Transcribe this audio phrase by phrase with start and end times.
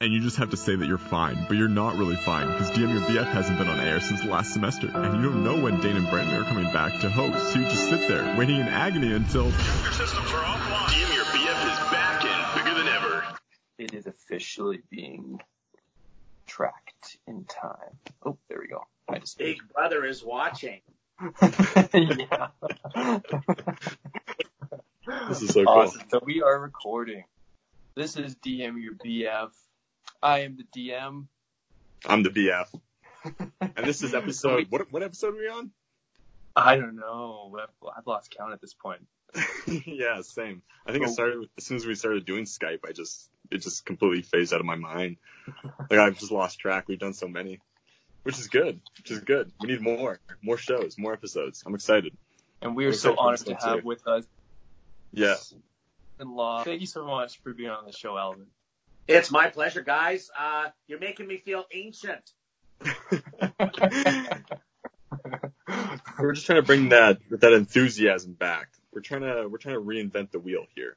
[0.00, 2.70] and you just have to say that you're fine, but you're not really fine because
[2.70, 5.80] DM Your BF hasn't been on air since last semester, and you don't know when
[5.80, 8.68] Dane and Brandon are coming back to host, so you just sit there waiting in
[8.68, 9.46] agony until.
[9.46, 10.86] Your systems are offline.
[10.86, 13.24] DM Your BF is back and bigger than ever.
[13.78, 15.40] It is officially being
[16.46, 17.98] tracked in time.
[18.24, 18.84] Oh, there we go.
[19.08, 20.80] I just Big Brother is watching.
[21.42, 22.48] yeah.
[25.28, 25.92] This is so cool.
[26.10, 27.24] So we are recording.
[27.96, 29.50] This is DM your BF.
[30.22, 31.26] I am the DM.
[32.06, 32.66] I'm the BF.
[33.76, 34.66] And this is episode.
[34.70, 35.70] What, what episode are we on?
[36.56, 37.54] I don't know.
[37.60, 39.06] I've, I've lost count at this point.
[39.86, 40.62] yeah, same.
[40.86, 41.12] I think it Oh.
[41.12, 42.80] started with, as soon as we started doing Skype.
[42.88, 45.16] I just it just completely phased out of my mind.
[45.90, 46.88] Like I've just lost track.
[46.88, 47.60] We've done so many,
[48.22, 48.80] which is good.
[48.96, 49.52] Which is good.
[49.60, 51.62] We need more, more shows, more episodes.
[51.66, 52.16] I'm excited.
[52.62, 53.86] And we are so honored to have too.
[53.86, 54.24] with us
[55.12, 55.36] Yeah.
[56.20, 56.62] in law.
[56.64, 58.46] Thank you so much for being on the show, Alvin.
[59.08, 60.30] It's my pleasure, guys.
[60.38, 62.30] Uh, you're making me feel ancient.
[66.18, 68.68] We're just trying to bring that that enthusiasm back.
[68.92, 70.96] We're trying to we're trying to reinvent the wheel here,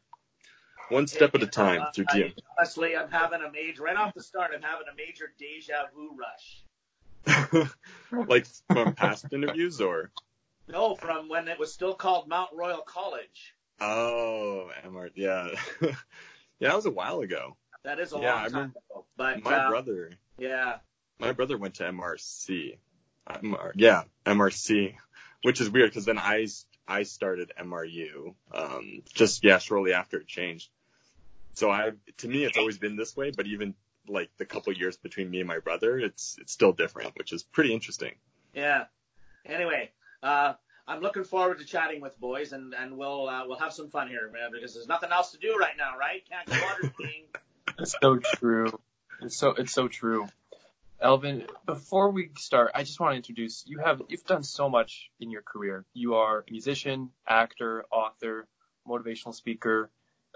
[0.90, 2.34] one step at a time Uh, through I- DM.
[2.58, 6.16] honestly, I'm having a major, right off the start, I'm having a major deja vu
[6.18, 6.64] rush.
[8.28, 10.12] like from past interviews or
[10.68, 13.54] No, from when it was still called Mount Royal College.
[13.80, 15.50] oh MR yeah
[15.82, 15.94] yeah
[16.60, 17.56] that was a while ago.
[17.84, 19.06] That is a Yeah, long time ago.
[19.18, 20.78] But My uh, brother yeah,
[21.20, 22.78] my brother went to MRC.
[23.30, 24.96] MR, yeah, MRC,
[25.44, 26.48] which is weird because then I
[26.88, 30.70] I started MRU um, just yeah shortly after it changed.
[31.54, 33.76] So I to me it's always been this way, but even
[34.08, 37.44] like the couple years between me and my brother, it's it's still different, which is
[37.44, 38.16] pretty interesting.
[38.54, 38.86] yeah.
[39.46, 40.54] Anyway, uh,
[40.88, 44.08] I'm looking forward to chatting with boys, and and we'll uh, we'll have some fun
[44.08, 46.24] here, man, because there's nothing else to do right now, right?
[46.30, 47.24] Can't go water skiing.
[47.82, 48.80] It's so true.
[49.22, 50.28] It's so it's so true.
[51.02, 55.10] Alvin, before we start, I just want to introduce you have you've done so much
[55.20, 55.84] in your career.
[55.94, 58.48] You are a musician, actor, author,
[58.88, 59.90] motivational speaker.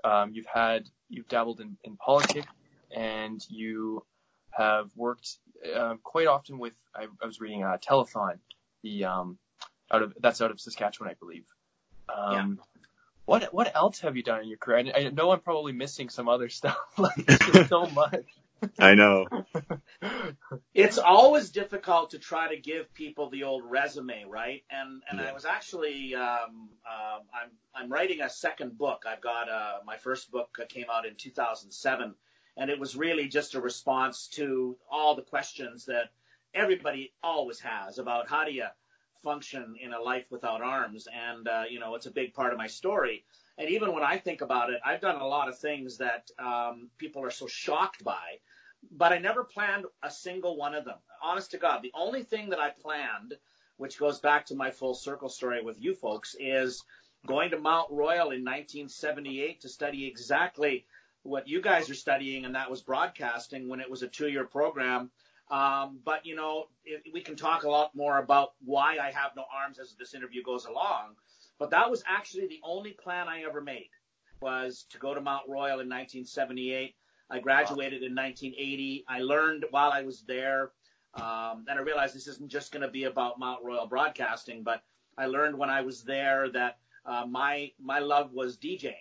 [0.03, 2.47] Um, you've had you've dabbled in, in politics,
[2.91, 4.03] and you
[4.49, 5.37] have worked
[5.75, 6.73] uh, quite often with.
[6.95, 8.39] I, I was reading uh, Telethon,
[8.81, 9.37] the um,
[9.91, 11.45] out of that's out of Saskatchewan, I believe.
[12.09, 12.59] Um,
[13.25, 14.91] What what else have you done in your career?
[14.95, 16.77] I, I know I'm probably missing some other stuff.
[16.97, 17.29] like
[17.69, 18.25] so much.
[18.79, 19.27] I know.
[20.73, 24.63] it's always difficult to try to give people the old resume, right?
[24.69, 25.29] And and Yeah.
[25.29, 29.03] I was actually um, um, I'm I'm writing a second book.
[29.07, 32.15] I've got uh, my first book came out in 2007,
[32.57, 36.11] and it was really just a response to all the questions that
[36.53, 38.65] everybody always has about how do you
[39.25, 42.57] function in a life without arms, and uh, you know it's a big part of
[42.57, 43.25] my story.
[43.57, 46.89] And even when I think about it, I've done a lot of things that um,
[46.97, 48.39] people are so shocked by
[48.91, 50.97] but I never planned a single one of them.
[51.21, 53.33] Honest to God, the only thing that I planned,
[53.77, 56.83] which goes back to my full circle story with you folks, is
[57.25, 60.85] going to Mount Royal in 1978 to study exactly
[61.23, 65.09] what you guys are studying, and that was broadcasting when it was a two-year program.
[65.51, 69.31] Um, but you know, it, we can talk a lot more about why I have
[69.35, 71.15] no arms as this interview goes along.
[71.59, 73.89] But that was actually the only plan I ever made
[74.41, 76.95] was to go to Mount Royal in 1978.
[77.29, 79.05] I graduated in 1980.
[79.07, 80.71] I learned while I was there,
[81.15, 84.83] um, and I realized this isn't just going to be about Mount Royal Broadcasting, but
[85.17, 88.93] I learned when I was there that uh, my my love was DJing.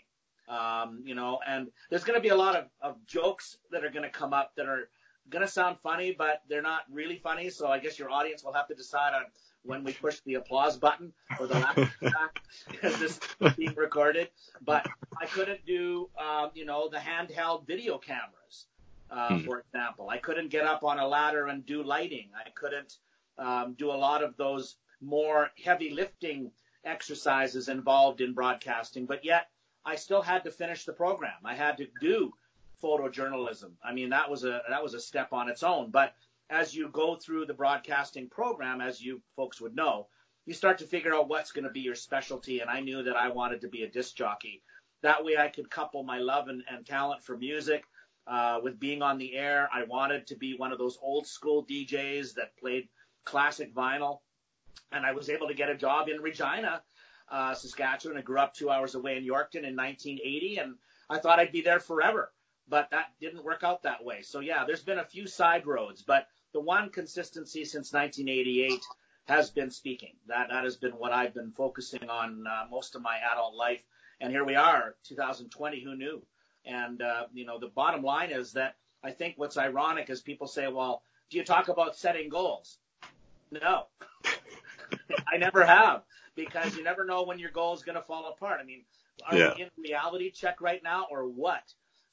[0.48, 3.90] Um, you know, and there's going to be a lot of, of jokes that are
[3.90, 4.90] going to come up that are
[5.30, 7.50] going to sound funny, but they're not really funny.
[7.50, 9.24] So I guess your audience will have to decide on
[9.62, 14.28] when we push the applause button or the laugh track because this is being recorded.
[14.60, 14.86] But
[15.20, 18.66] I couldn't do, um, you know, the handheld video cameras,
[19.10, 19.44] uh, Hmm.
[19.44, 20.10] for example.
[20.10, 22.28] I couldn't get up on a ladder and do lighting.
[22.36, 22.98] I couldn't
[23.38, 26.50] um, do a lot of those more heavy lifting
[26.84, 29.06] exercises involved in broadcasting.
[29.06, 29.48] But yet,
[29.86, 31.32] I still had to finish the program.
[31.44, 32.32] I had to do
[32.84, 33.72] photojournalism.
[33.82, 35.90] I mean, that was a that was a step on its own.
[35.90, 36.14] But
[36.50, 40.08] as you go through the broadcasting program, as you folks would know,
[40.44, 42.60] you start to figure out what's going to be your specialty.
[42.60, 44.62] And I knew that I wanted to be a disc jockey.
[45.02, 47.84] That way, I could couple my love and, and talent for music
[48.26, 49.68] uh, with being on the air.
[49.72, 52.88] I wanted to be one of those old school DJs that played
[53.24, 54.20] classic vinyl.
[54.92, 56.82] And I was able to get a job in Regina,
[57.30, 58.18] uh, Saskatchewan.
[58.18, 60.74] I grew up two hours away in Yorkton in 1980, and
[61.10, 62.32] I thought I'd be there forever.
[62.68, 64.22] But that didn't work out that way.
[64.22, 68.80] So yeah, there's been a few side roads, but the one consistency since 1988
[69.26, 70.14] has been speaking.
[70.28, 73.80] That that has been what I've been focusing on uh, most of my adult life.
[74.20, 75.80] And here we are, 2020.
[75.82, 76.22] Who knew?
[76.64, 80.46] And uh, you know, the bottom line is that I think what's ironic is people
[80.46, 82.78] say, well, do you talk about setting goals?
[83.50, 83.86] No,
[85.32, 86.02] I never have
[86.34, 88.60] because you never know when your goal is going to fall apart.
[88.60, 88.84] I mean,
[89.28, 89.54] are Yeah.
[89.54, 91.62] we in reality check right now or what?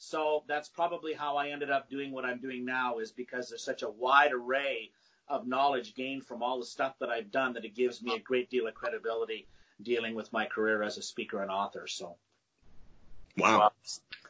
[0.03, 3.63] So that's probably how I ended up doing what I'm doing now is because there's
[3.63, 4.89] such a wide array
[5.27, 8.19] of knowledge gained from all the stuff that I've done that it gives me a
[8.19, 9.48] great deal of credibility
[9.83, 11.86] dealing with my career as a speaker and author.
[11.86, 12.15] So
[13.38, 13.74] Wow.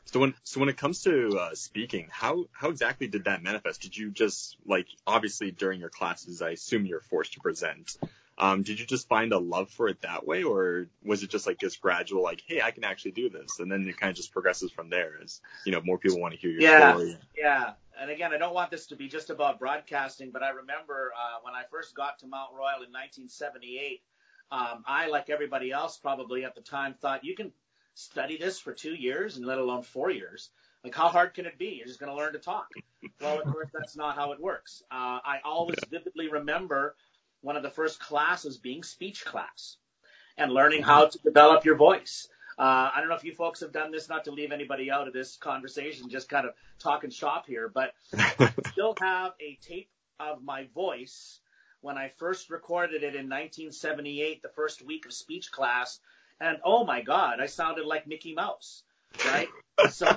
[0.04, 3.82] So when so when it comes to uh, speaking, how how exactly did that manifest?
[3.82, 7.98] Did you just like obviously during your classes, I assume you're forced to present.
[8.38, 11.46] Um, did you just find a love for it that way, or was it just
[11.46, 14.16] like this gradual, like, hey, I can actually do this, and then it kind of
[14.16, 16.90] just progresses from there as you know more people want to hear your Yeah.
[16.94, 17.18] story?
[17.38, 17.74] Yeah, yeah.
[18.00, 21.40] and again, I don't want this to be just about broadcasting, but I remember uh,
[21.44, 24.02] when I first got to Mount Royal in 1978,
[24.52, 27.52] um, I, like everybody else probably at the time, thought you can
[27.94, 30.50] study this for two years and let alone four years.
[30.84, 31.76] Like, how hard can it be?
[31.78, 32.70] You're just going to learn to talk.
[33.20, 34.82] Well, of course, that's not how it works.
[34.92, 36.96] Uh, I always vividly remember
[37.42, 39.78] one of the first classes being speech class
[40.38, 42.28] and learning how to develop your voice.
[42.58, 45.08] Uh, I don't know if you folks have done this, not to leave anybody out
[45.08, 49.90] of this conversation, just kind of talking shop here, but I still have a tape
[50.20, 51.40] of my voice
[51.82, 56.00] when I first recorded it in 1978, the first week of speech class.
[56.40, 58.84] And oh my God, I sounded like Mickey Mouse,
[59.26, 59.50] right?
[59.90, 60.16] so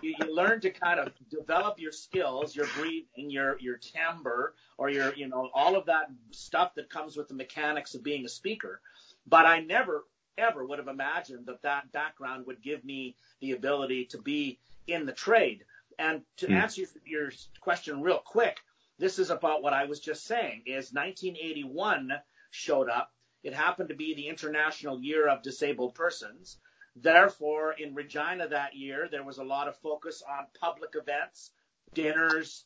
[0.00, 4.90] you, you learn to kind of develop your skills, your breathing, your, your timbre, or
[4.90, 8.28] your, you know, all of that stuff that comes with the mechanics of being a
[8.28, 8.80] speaker.
[9.28, 10.06] But I never,
[10.36, 14.58] ever would have imagined that that background would give me the ability to be
[14.88, 15.64] in the trade.
[16.00, 16.54] And to Hmm.
[16.54, 17.30] answer your
[17.60, 18.58] question real quick,
[18.98, 22.12] this is about what I was just saying is 1981
[22.50, 23.12] showed up.
[23.44, 26.58] It happened to be the International Year of Disabled Persons.
[26.96, 31.52] Therefore, in Regina that year, there was a lot of focus on public events,
[31.94, 32.64] dinners,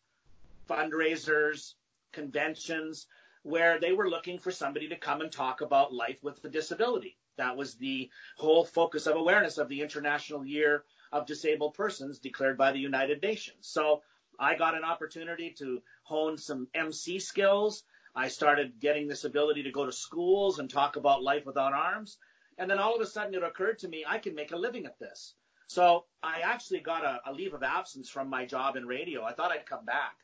[0.69, 1.75] fundraisers,
[2.17, 3.07] conventions,
[3.43, 7.17] where they were looking for somebody to come and talk about life with a disability.
[7.37, 12.57] That was the whole focus of awareness of the International Year of Disabled Persons declared
[12.57, 13.69] by the United Nations.
[13.69, 14.03] So
[14.41, 17.85] I got an opportunity to hone some MC skills.
[18.15, 22.17] I started getting this ability to go to schools and talk about life without arms.
[22.57, 24.87] And then all of a sudden it occurred to me I can make a living
[24.87, 25.35] at this.
[25.69, 29.23] So I actually got a, a leave of absence from my job in radio.
[29.25, 30.17] I thought I'd come back,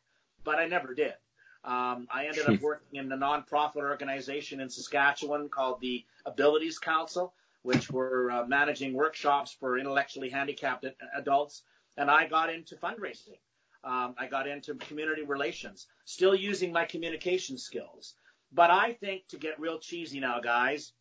[0.44, 1.14] but I never did.
[1.64, 7.34] Um, I ended up working in a nonprofit organization in Saskatchewan called the Abilities Council,
[7.62, 11.62] which were uh, managing workshops for intellectually handicapped adults.
[11.96, 13.38] And I got into fundraising.
[13.84, 18.14] Um, I got into community relations, still using my communication skills.
[18.52, 20.92] But I think to get real cheesy now, guys,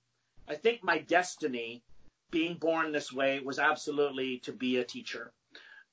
[0.48, 1.84] I think my destiny
[2.30, 5.32] being born this way was absolutely to be a teacher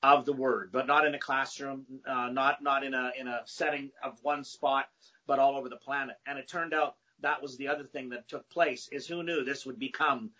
[0.01, 3.41] of the word, but not in a classroom, uh, not not in a in a
[3.45, 4.85] setting of one spot,
[5.27, 6.15] but all over the planet.
[6.25, 8.87] And it turned out that was the other thing that took place.
[8.91, 10.31] Is who knew this would become?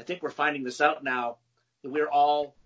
[0.00, 1.36] I think we're finding this out now
[1.82, 2.56] that we're all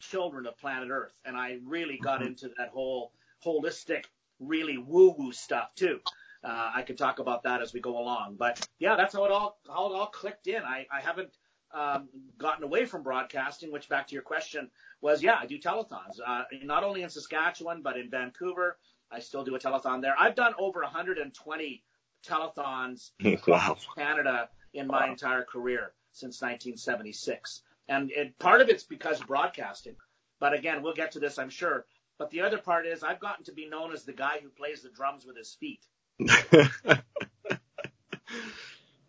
[0.00, 3.12] children of planet Earth, and I really got into that whole
[3.44, 4.04] holistic,
[4.40, 6.00] really woo woo stuff too.
[6.44, 9.30] Uh, I could talk about that as we go along, but yeah, that's how it
[9.30, 10.62] all how it all clicked in.
[10.62, 11.30] I I haven't
[11.72, 12.08] um,
[12.38, 14.70] gotten away from broadcasting, which back to your question
[15.00, 18.78] was, yeah, I do telethons, uh, not only in Saskatchewan, but in Vancouver.
[19.10, 20.14] I still do a telethon there.
[20.18, 21.84] I've done over 120
[22.26, 23.32] telethons wow.
[23.32, 27.62] across Canada in my entire career since 1976.
[27.88, 29.96] And it, part of it's because of broadcasting.
[30.40, 31.84] But again, we'll get to this, I'm sure.
[32.18, 34.82] But the other part is I've gotten to be known as the guy who plays
[34.82, 35.84] the drums with his feet.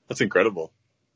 [0.08, 0.74] That's incredible.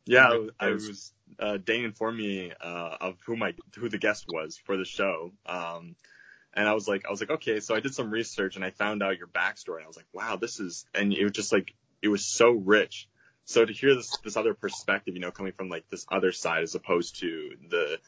[0.08, 1.14] Yeah, I, was- I was.
[1.40, 5.34] Uh, Dane informed me uh, of who my who the guest was for the show,
[5.46, 5.96] um,
[6.54, 7.60] and I was like, I was like, okay.
[7.60, 9.76] So I did some research and I found out your backstory.
[9.76, 12.50] And I was like, wow, this is, and it was just like, it was so
[12.52, 13.08] rich.
[13.46, 16.64] So to hear this this other perspective, you know, coming from like this other side
[16.64, 18.00] as opposed to the,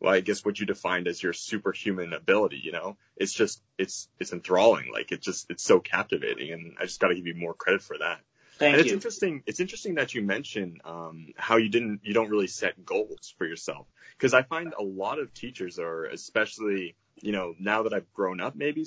[0.00, 4.08] well, I guess what you defined as your superhuman ability, you know, it's just it's
[4.18, 4.90] it's enthralling.
[4.92, 7.82] Like it just it's so captivating, and I just got to give you more credit
[7.82, 8.20] for that.
[8.58, 8.94] Thank and it's you.
[8.94, 9.42] interesting.
[9.46, 13.46] It's interesting that you mention um, how you didn't, you don't really set goals for
[13.46, 13.86] yourself.
[14.16, 18.40] Because I find a lot of teachers are, especially, you know, now that I've grown
[18.40, 18.86] up, maybe,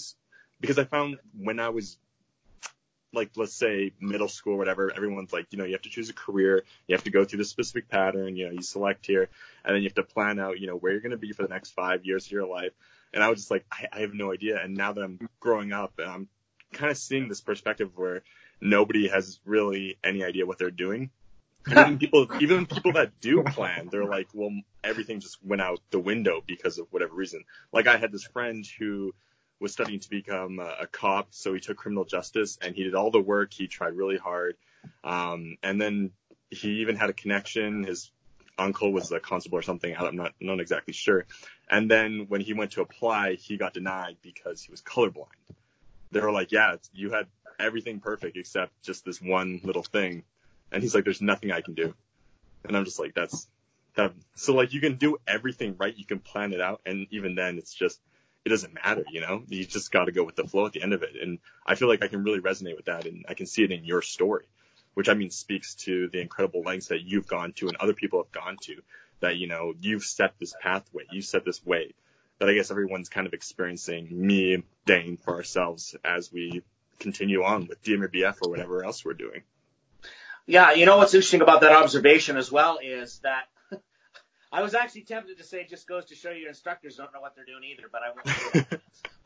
[0.62, 1.98] because I found when I was,
[3.12, 6.10] like, let's say middle school, or whatever, everyone's like, you know, you have to choose
[6.10, 9.30] a career, you have to go through the specific pattern, you know, you select here,
[9.64, 11.44] and then you have to plan out, you know, where you're going to be for
[11.44, 12.74] the next five years of your life.
[13.14, 14.62] And I was just like, I, I have no idea.
[14.62, 16.28] And now that I'm growing up, and I'm
[16.74, 18.24] kind of seeing this perspective where
[18.62, 21.10] nobody has really any idea what they're doing.
[21.68, 24.52] And even people, even people that do plan, they're like, well,
[24.84, 27.44] everything just went out the window because of whatever reason.
[27.74, 29.16] Like I had this friend who
[29.60, 32.94] was studying to become a, a cop, so he took criminal justice and he did
[32.94, 33.52] all the work.
[33.52, 34.58] He tried really hard,
[35.04, 36.12] um, and then
[36.52, 37.84] he even had a connection.
[37.84, 38.12] His
[38.60, 39.96] uncle was a constable or something.
[39.98, 41.26] I'm not not exactly sure.
[41.70, 45.26] And then when he went to apply, he got denied because he was colorblind.
[46.12, 47.28] They were like, "Yeah, you had
[47.60, 50.24] everything perfect except just this one little thing,"
[50.72, 51.94] and he's like, "There's nothing I can do."
[52.64, 53.48] And I'm just like, "That's
[53.96, 57.36] that." So like, you can do everything right, you can plan it out, and even
[57.36, 58.00] then, it's just
[58.44, 59.44] it doesn't matter, you know.
[59.48, 61.16] You just got to go with the flow at the end of it.
[61.20, 63.72] And I feel like I can really resonate with that, and I can see it
[63.72, 64.46] in your story
[64.96, 68.24] which I mean speaks to the incredible lengths that you've gone to and other people
[68.24, 68.82] have gone to.
[69.20, 71.94] That you know you've set this pathway, you set this way
[72.40, 74.08] that I guess everyone's kind of experiencing.
[74.12, 76.64] Me, Dane, for ourselves as we
[77.00, 79.44] continue on with DMRBF or whatever else we're doing.
[80.48, 83.46] Yeah, you know what's interesting about that observation as well is that
[84.52, 87.22] I was actually tempted to say it just goes to show your instructors don't know
[87.22, 88.74] what they're doing either, but I won't.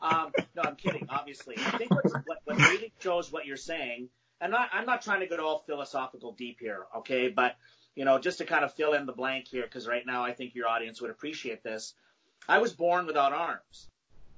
[0.00, 1.06] um, no, I'm kidding.
[1.10, 2.06] Obviously, I think what,
[2.44, 4.08] what really shows what you're saying
[4.40, 7.28] and not, I'm not trying to get all philosophical deep here, okay?
[7.28, 7.56] But,
[7.94, 10.32] you know, just to kind of fill in the blank here, because right now I
[10.32, 11.94] think your audience would appreciate this.
[12.48, 13.89] I was born without arms.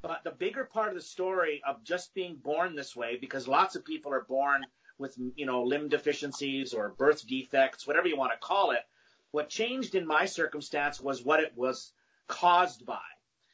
[0.03, 3.77] But the bigger part of the story of just being born this way, because lots
[3.77, 4.67] of people are born
[4.99, 8.83] with, you know, limb deficiencies or birth defects, whatever you want to call it.
[9.31, 11.93] What changed in my circumstance was what it was
[12.27, 13.01] caused by.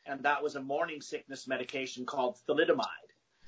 [0.07, 2.87] And that was a morning sickness medication called thalidomide.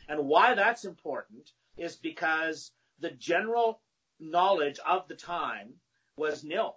[0.08, 3.80] And why that's important is because the general
[4.20, 5.72] knowledge of the time
[6.16, 6.76] was nil.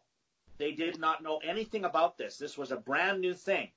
[0.58, 2.38] They did not know anything about this.
[2.38, 3.70] This was a brand new thing.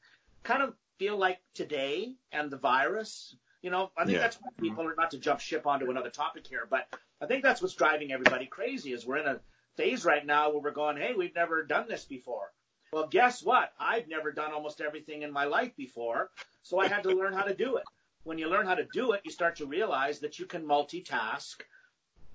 [0.44, 3.36] Kind of feel like today and the virus.
[3.62, 4.22] You know, I think yeah.
[4.22, 6.86] that's why people are not to jump ship onto another topic here, but
[7.20, 9.40] I think that's what's driving everybody crazy is we're in a
[9.76, 12.52] phase right now where we're going, hey, we've never done this before.
[12.92, 13.72] Well, guess what?
[13.80, 16.30] I've never done almost everything in my life before,
[16.62, 17.84] so I had to learn how to do it.
[18.22, 21.56] When you learn how to do it, you start to realize that you can multitask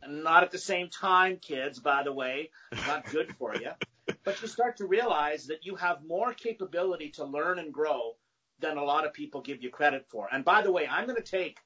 [0.01, 2.49] and not at the same time, kids, by the way,
[2.87, 3.71] not good for you.
[4.23, 8.15] But you start to realize that you have more capability to learn and grow
[8.61, 10.27] than a lot of people give you credit for.
[10.31, 11.59] And by the way, I'm going to take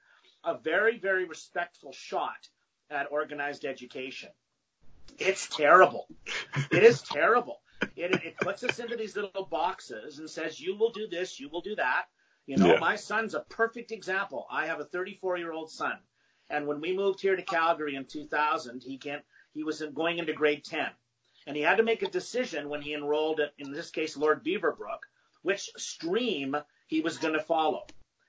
[0.43, 2.47] a very, very respectful shot
[2.89, 4.29] at organized education.
[5.17, 6.07] It's terrible.
[6.71, 7.61] It is terrible.
[7.95, 11.49] It, it puts us into these little boxes and says, you will do this, you
[11.49, 12.05] will do that.
[12.45, 12.79] You know, yeah.
[12.79, 14.45] my son's a perfect example.
[14.51, 15.97] I have a 34 year old son.
[16.49, 19.21] And when we moved here to Calgary in 2000, he can
[19.53, 20.85] he was going into grade 10,
[21.47, 24.43] and he had to make a decision when he enrolled at, in this case, Lord
[24.43, 24.99] Beaverbrook,
[25.43, 26.55] which stream
[26.87, 27.85] he was going to follow.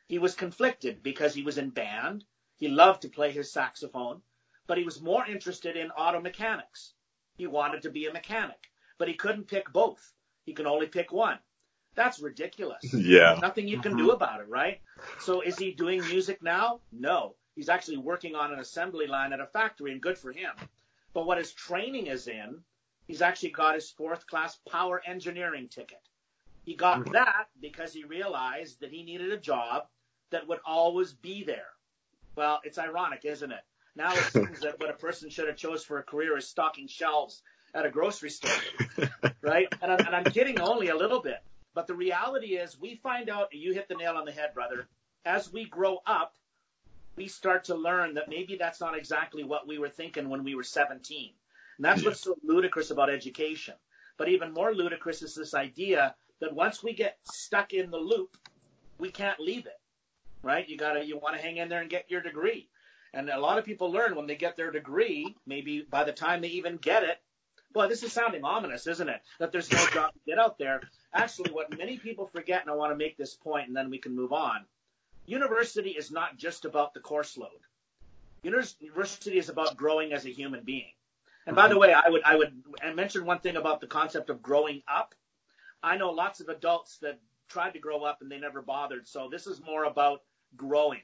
[0.09, 2.25] He was conflicted because he was in band.
[2.57, 4.23] He loved to play his saxophone,
[4.67, 6.95] but he was more interested in auto mechanics.
[7.37, 10.13] He wanted to be a mechanic, but he couldn't pick both.
[10.45, 11.39] He can only pick one.
[11.97, 12.83] That's ridiculous.
[12.95, 13.39] Yeah.
[13.41, 14.11] Nothing you can do mm-hmm.
[14.11, 14.81] about it, right?
[15.21, 16.81] So is he doing music now?
[16.93, 17.35] No.
[17.55, 20.53] He's actually working on an assembly line at a factory, and good for him.
[21.15, 22.63] But what his training is in,
[23.07, 26.07] he's actually got his fourth class power engineering ticket.
[26.67, 27.13] He got mm-hmm.
[27.13, 29.87] that because he realized that he needed a job
[30.31, 31.69] that would always be there.
[32.35, 33.63] Well, it's ironic, isn't it?
[33.95, 36.89] Now it seems that what a person should have chose for a career is stocking
[36.89, 37.41] shelves
[37.73, 38.51] at a grocery store,
[39.43, 39.73] right?
[39.81, 41.39] And I'm, and I'm kidding only a little bit.
[41.73, 44.89] But the reality is we find out, you hit the nail on the head, brother,
[45.25, 46.35] as we grow up,
[47.15, 50.57] we start to learn that maybe that's not exactly what we were thinking when we
[50.57, 51.31] were 17.
[51.79, 53.75] And that's what's so ludicrous about education.
[54.19, 58.37] But even more ludicrous is this idea that once we get stuck in the loop,
[58.99, 59.81] we can't leave it.
[60.43, 60.69] Right?
[60.69, 62.69] You gotta, you want to hang in there and get your degree.
[63.15, 66.41] And a lot of people learn when they get their degree, maybe by the time
[66.41, 67.19] they even get it,
[67.75, 69.21] well, this is sounding ominous, isn't it?
[69.39, 70.83] That there's no job to get out there.
[71.13, 73.99] Actually, what many people forget, and I want to make this point and then we
[73.99, 74.65] can move on,
[75.27, 77.51] university is not just about the course load.
[78.43, 80.93] University is about growing as a human being.
[81.47, 81.81] And by the mm-hmm.
[81.81, 82.53] way, I would I would
[82.95, 85.15] mention one thing about the concept of growing up.
[85.83, 89.07] I know lots of adults that tried to grow up and they never bothered.
[89.07, 90.23] So this is more about
[90.57, 91.03] growing.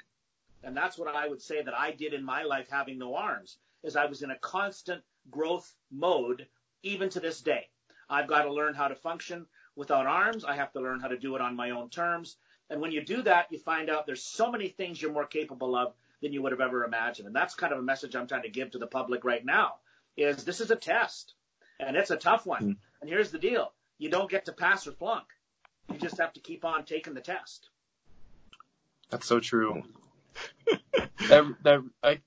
[0.63, 3.59] And that's what I would say that I did in my life having no arms
[3.83, 6.47] is I was in a constant growth mode
[6.83, 7.69] even to this day.
[8.09, 10.45] I've got to learn how to function without arms.
[10.45, 12.37] I have to learn how to do it on my own terms.
[12.71, 15.75] And when you do that, you find out there's so many things you're more capable
[15.75, 17.27] of than you would have ever imagined.
[17.27, 19.75] And that's kind of a message I'm trying to give to the public right now
[20.17, 21.35] is this is a test
[21.81, 22.63] and it's a tough one.
[22.63, 22.77] Mm.
[23.01, 23.73] And here's the deal.
[24.03, 25.27] You don't get to pass or flunk.
[25.89, 27.69] You just have to keep on taking the test.
[29.11, 29.85] That's so true.
[31.29, 32.19] that, that, I,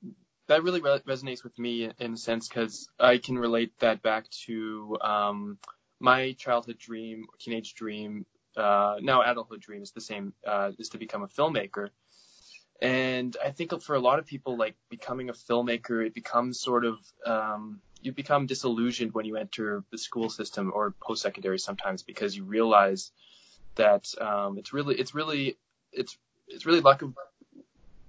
[0.48, 4.30] that really re- resonates with me in a sense because I can relate that back
[4.46, 5.58] to um,
[6.00, 10.98] my childhood dream, teenage dream uh, now adulthood dream is the same uh, is to
[10.98, 11.90] become a filmmaker.
[12.82, 16.86] And I think for a lot of people, like becoming a filmmaker, it becomes sort
[16.86, 22.36] of um, you become disillusioned when you enter the school system or post-secondary sometimes because
[22.36, 23.12] you realize
[23.76, 25.58] that um, it's really it's really
[25.92, 27.14] it's it's really luck of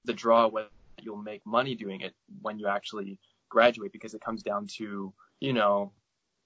[0.04, 0.68] the draw whether
[1.02, 5.52] you'll make money doing it when you actually graduate because it comes down to you
[5.52, 5.92] know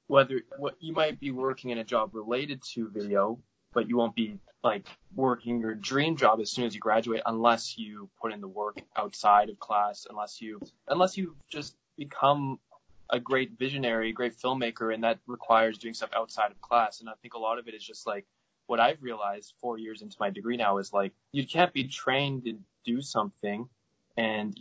[0.07, 3.39] whether what you might be working in a job related to video
[3.73, 7.79] but you won't be like working your dream job as soon as you graduate unless
[7.79, 12.59] you put in the work outside of class unless you unless you just become
[13.11, 17.01] a great visionary, a great filmmaker, and that requires doing stuff outside of class.
[17.01, 18.27] And I think a lot of it is just like
[18.67, 22.45] what I've realized four years into my degree now is like you can't be trained
[22.45, 23.69] to do something,
[24.17, 24.59] and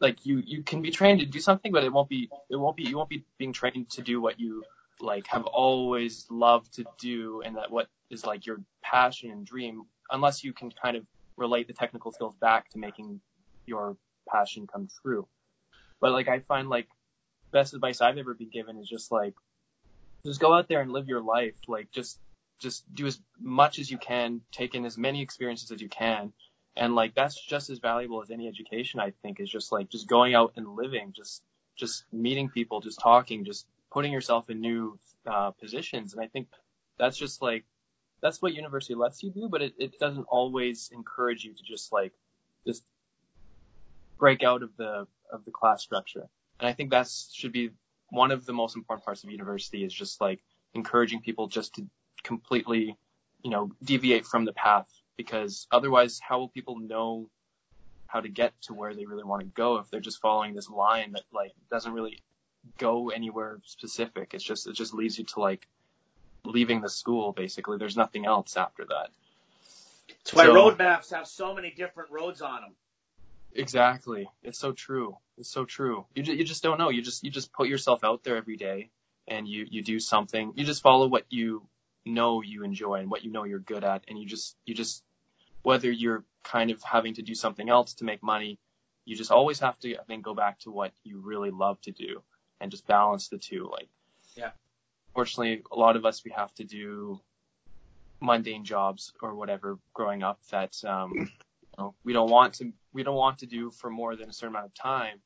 [0.00, 2.76] like you you can be trained to do something, but it won't be it won't
[2.76, 4.64] be you won't be being trained to do what you
[5.00, 9.84] like have always loved to do, and that what is like your passion and dream,
[10.10, 13.20] unless you can kind of relate the technical skills back to making
[13.66, 13.96] your
[14.28, 15.26] passion come true.
[16.00, 16.88] But like I find like
[17.54, 19.34] best advice I've ever been given is just like,
[20.26, 21.54] just go out there and live your life.
[21.68, 22.18] Like just,
[22.58, 26.32] just do as much as you can, take in as many experiences as you can.
[26.76, 30.08] And like, that's just as valuable as any education, I think, is just like, just
[30.08, 31.42] going out and living, just,
[31.76, 36.12] just meeting people, just talking, just putting yourself in new, uh, positions.
[36.12, 36.48] And I think
[36.98, 37.64] that's just like,
[38.20, 41.92] that's what university lets you do, but it, it doesn't always encourage you to just
[41.92, 42.12] like,
[42.66, 42.82] just
[44.18, 46.26] break out of the, of the class structure.
[46.60, 47.70] And I think that should be
[48.10, 50.40] one of the most important parts of university is just like
[50.74, 51.86] encouraging people just to
[52.22, 52.96] completely,
[53.42, 57.28] you know, deviate from the path because otherwise how will people know
[58.06, 60.70] how to get to where they really want to go if they're just following this
[60.70, 62.20] line that like doesn't really
[62.78, 64.34] go anywhere specific.
[64.34, 65.66] It's just, it just leads you to like
[66.44, 67.78] leaving the school basically.
[67.78, 69.10] There's nothing else after that.
[70.08, 72.74] That's why so, roadmaps have so many different roads on them.
[73.54, 74.28] Exactly.
[74.42, 75.16] It's so true.
[75.38, 76.06] It's so true.
[76.14, 76.90] You just, you just don't know.
[76.90, 78.90] You just you just put yourself out there every day
[79.28, 80.52] and you you do something.
[80.56, 81.66] You just follow what you
[82.04, 85.02] know you enjoy and what you know you're good at and you just you just
[85.62, 88.58] whether you're kind of having to do something else to make money,
[89.06, 91.92] you just always have to I think go back to what you really love to
[91.92, 92.22] do
[92.60, 93.88] and just balance the two like
[94.36, 94.50] Yeah.
[95.14, 97.20] Fortunately, a lot of us we have to do
[98.20, 101.30] mundane jobs or whatever growing up that um
[101.78, 104.54] know, we don't want to we don't want to do for more than a certain
[104.54, 105.20] amount of time.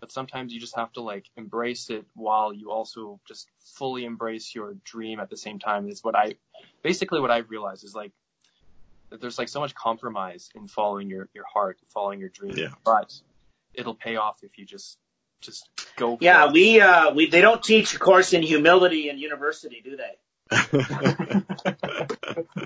[0.00, 4.52] But sometimes you just have to like embrace it while you also just fully embrace
[4.54, 5.88] your dream at the same time.
[5.88, 6.34] Is what I
[6.82, 8.12] basically what I've realized is like
[9.10, 12.56] that there's like so much compromise in following your your heart, following your dream.
[12.56, 12.68] Yeah.
[12.84, 13.14] But
[13.74, 14.98] it'll pay off if you just
[15.40, 16.18] just go.
[16.20, 20.16] Yeah, we uh we they don't teach a course in humility in university, do they?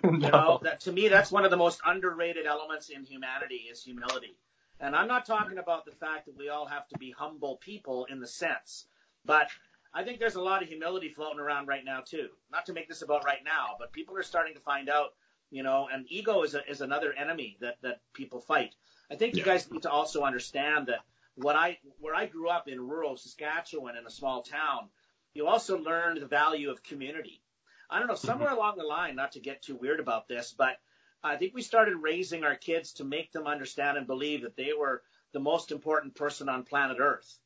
[0.02, 3.82] You know, that to me, that's one of the most underrated elements in humanity is
[3.82, 4.36] humility.
[4.80, 8.06] And I'm not talking about the fact that we all have to be humble people
[8.06, 8.86] in the sense,
[9.24, 9.48] but
[9.94, 12.28] I think there's a lot of humility floating around right now too.
[12.52, 15.14] Not to make this about right now, but people are starting to find out,
[15.50, 18.74] you know, and ego is a, is another enemy that that people fight.
[19.10, 21.00] I think you guys need to also understand that
[21.36, 24.90] what I where I grew up in rural Saskatchewan in a small town,
[25.32, 27.40] you also learned the value of community.
[27.90, 28.58] I don't know, somewhere mm-hmm.
[28.58, 30.76] along the line, not to get too weird about this, but
[31.22, 34.72] I think we started raising our kids to make them understand and believe that they
[34.78, 37.38] were the most important person on planet Earth.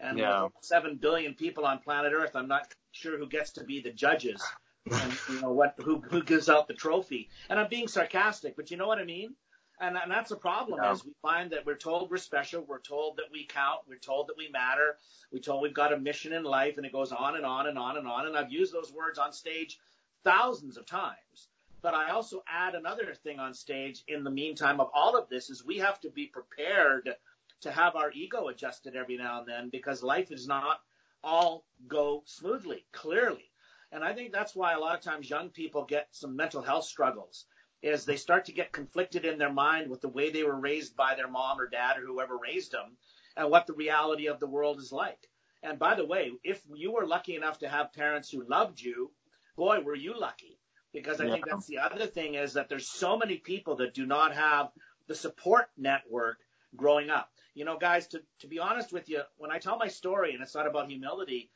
[0.00, 0.44] And yeah.
[0.44, 3.92] with seven billion people on planet Earth, I'm not sure who gets to be the
[3.92, 4.42] judges
[4.90, 7.28] and you know what who who gives out the trophy.
[7.48, 9.34] And I'm being sarcastic, but you know what I mean?
[9.82, 10.92] And, and that's a problem yeah.
[10.92, 14.28] is we find that we're told we're special, we're told that we count, we're told
[14.28, 14.96] that we matter,
[15.32, 17.76] we're told we've got a mission in life, and it goes on and on and
[17.76, 18.28] on and on.
[18.28, 19.80] And I've used those words on stage
[20.22, 21.48] thousands of times.
[21.82, 25.50] But I also add another thing on stage in the meantime of all of this
[25.50, 27.16] is we have to be prepared
[27.62, 30.82] to have our ego adjusted every now and then because life does not
[31.24, 33.50] all go smoothly, clearly.
[33.90, 36.84] And I think that's why a lot of times young people get some mental health
[36.84, 37.46] struggles
[37.82, 40.96] is they start to get conflicted in their mind with the way they were raised
[40.96, 42.96] by their mom or dad or whoever raised them
[43.36, 45.28] and what the reality of the world is like.
[45.62, 49.10] And by the way, if you were lucky enough to have parents who loved you,
[49.56, 50.58] boy, were you lucky.
[50.92, 51.32] Because I yeah.
[51.32, 54.70] think that's the other thing is that there's so many people that do not have
[55.06, 56.38] the support network
[56.76, 57.30] growing up.
[57.54, 60.42] You know, guys, to, to be honest with you, when I tell my story and
[60.42, 61.50] it's not about humility,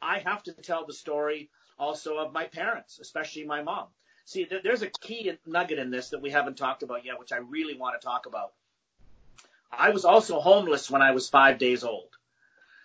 [0.00, 3.88] I have to tell the story also of my parents, especially my mom.
[4.28, 7.38] See, there's a key nugget in this that we haven't talked about yet, which I
[7.38, 8.52] really want to talk about.
[9.72, 12.14] I was also homeless when I was five days old.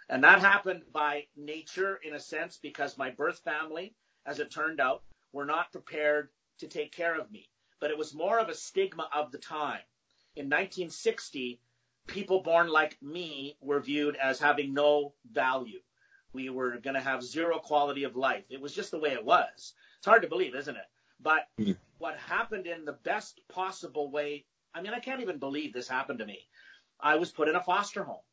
[0.07, 3.93] And that happened by nature in a sense because my birth family,
[4.25, 5.03] as it turned out,
[5.33, 6.29] were not prepared
[6.59, 7.49] to take care of me.
[7.81, 9.83] But it was more of a stigma of the time.
[10.37, 11.59] In 1960,
[12.07, 15.81] people born like me were viewed as having no value.
[16.31, 18.45] We were going to have zero quality of life.
[18.49, 19.73] It was just the way it was.
[19.97, 20.85] It's hard to believe, isn't it?
[21.23, 21.77] But Mhm.
[21.99, 26.19] what happened in the best possible way, I mean, I can't even believe this happened
[26.19, 26.47] to me.
[26.99, 28.23] I was put in a foster home.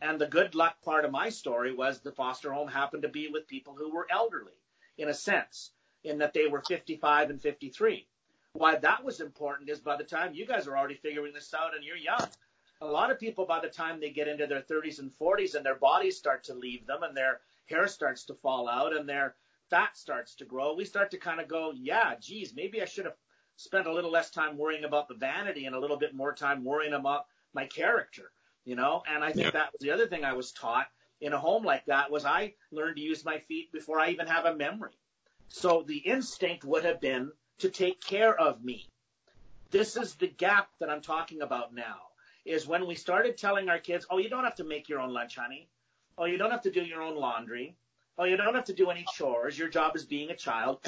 [0.00, 3.26] And the good luck part of my story was the foster home happened to be
[3.28, 4.60] with people who were elderly,
[4.96, 5.72] in a sense,
[6.04, 8.06] in that they were 55 and 53.
[8.52, 11.74] Why that was important is by the time you guys are already figuring this out
[11.74, 12.28] and you're young,
[12.80, 15.66] a lot of people by the time they get into their 30s and 40s and
[15.66, 19.34] their bodies start to leave them and their hair starts to fall out and their
[19.70, 23.04] fat starts to grow, we start to kind of go, yeah, geez, maybe I should
[23.04, 23.16] have
[23.56, 26.64] spent a little less time worrying about the vanity and a little bit more time
[26.64, 28.30] worrying about my character,
[28.64, 29.02] you know?
[29.06, 29.50] And I think Yeah.
[29.52, 30.86] that was the other thing I was taught
[31.20, 34.26] in a home like that was I learned to use my feet before I even
[34.26, 34.96] have a memory.
[35.48, 38.86] So the instinct would have been to take care of me.
[39.70, 41.96] This is the gap that I'm talking about now
[42.44, 45.12] is when we started telling our kids, oh, you don't have to make your own
[45.12, 45.68] lunch, honey.
[46.16, 47.76] Oh, you don't have to do your own laundry.
[48.18, 49.56] Oh, you don't have to do any chores.
[49.56, 50.80] Your job is being a child.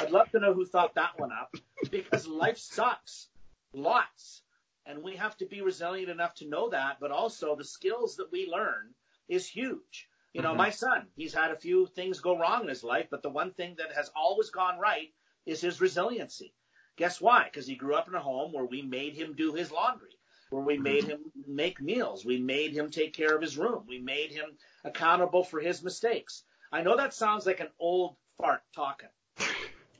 [0.00, 1.56] I'd love to know who thought that one up
[1.90, 3.26] because life sucks.
[3.74, 4.42] Lots.
[4.86, 8.30] And we have to be resilient enough to know that, but also the skills that
[8.30, 8.94] we learn
[9.28, 10.08] is huge.
[10.32, 10.58] You know, Mhm.
[10.58, 13.52] my son, he's had a few things go wrong in his life, but the one
[13.52, 15.12] thing that has always gone right
[15.46, 16.54] is his resiliency.
[16.94, 17.44] Guess why?
[17.44, 20.19] Because he grew up in a home where we made him do his laundry,
[20.50, 23.98] where we made him make meals, we made him take care of his room, we
[23.98, 24.50] made him
[24.84, 26.42] accountable for his mistakes.
[26.72, 29.08] I know that sounds like an old fart talking,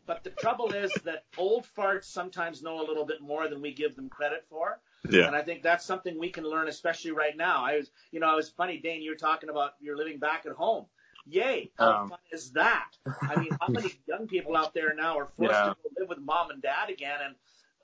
[0.07, 3.73] but the trouble is that old farts sometimes know a little bit more than we
[3.73, 4.81] give them credit for.
[5.09, 5.27] Yeah.
[5.27, 7.65] And I think that's something we can learn, especially right now.
[7.65, 10.45] I was, you know, it was funny, Dane, you were talking about you're living back
[10.47, 10.87] at home.
[11.27, 11.71] Yay.
[11.79, 12.09] How Um.
[12.11, 12.91] fun is that?
[13.23, 15.69] I mean, how many young people out there now are forced Yeah.
[15.71, 17.19] to go live with mom and dad again?
[17.25, 17.35] And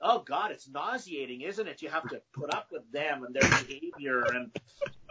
[0.01, 1.81] oh God, it's nauseating, isn't it?
[1.81, 4.23] You have to put up with them and their behavior.
[4.33, 4.51] And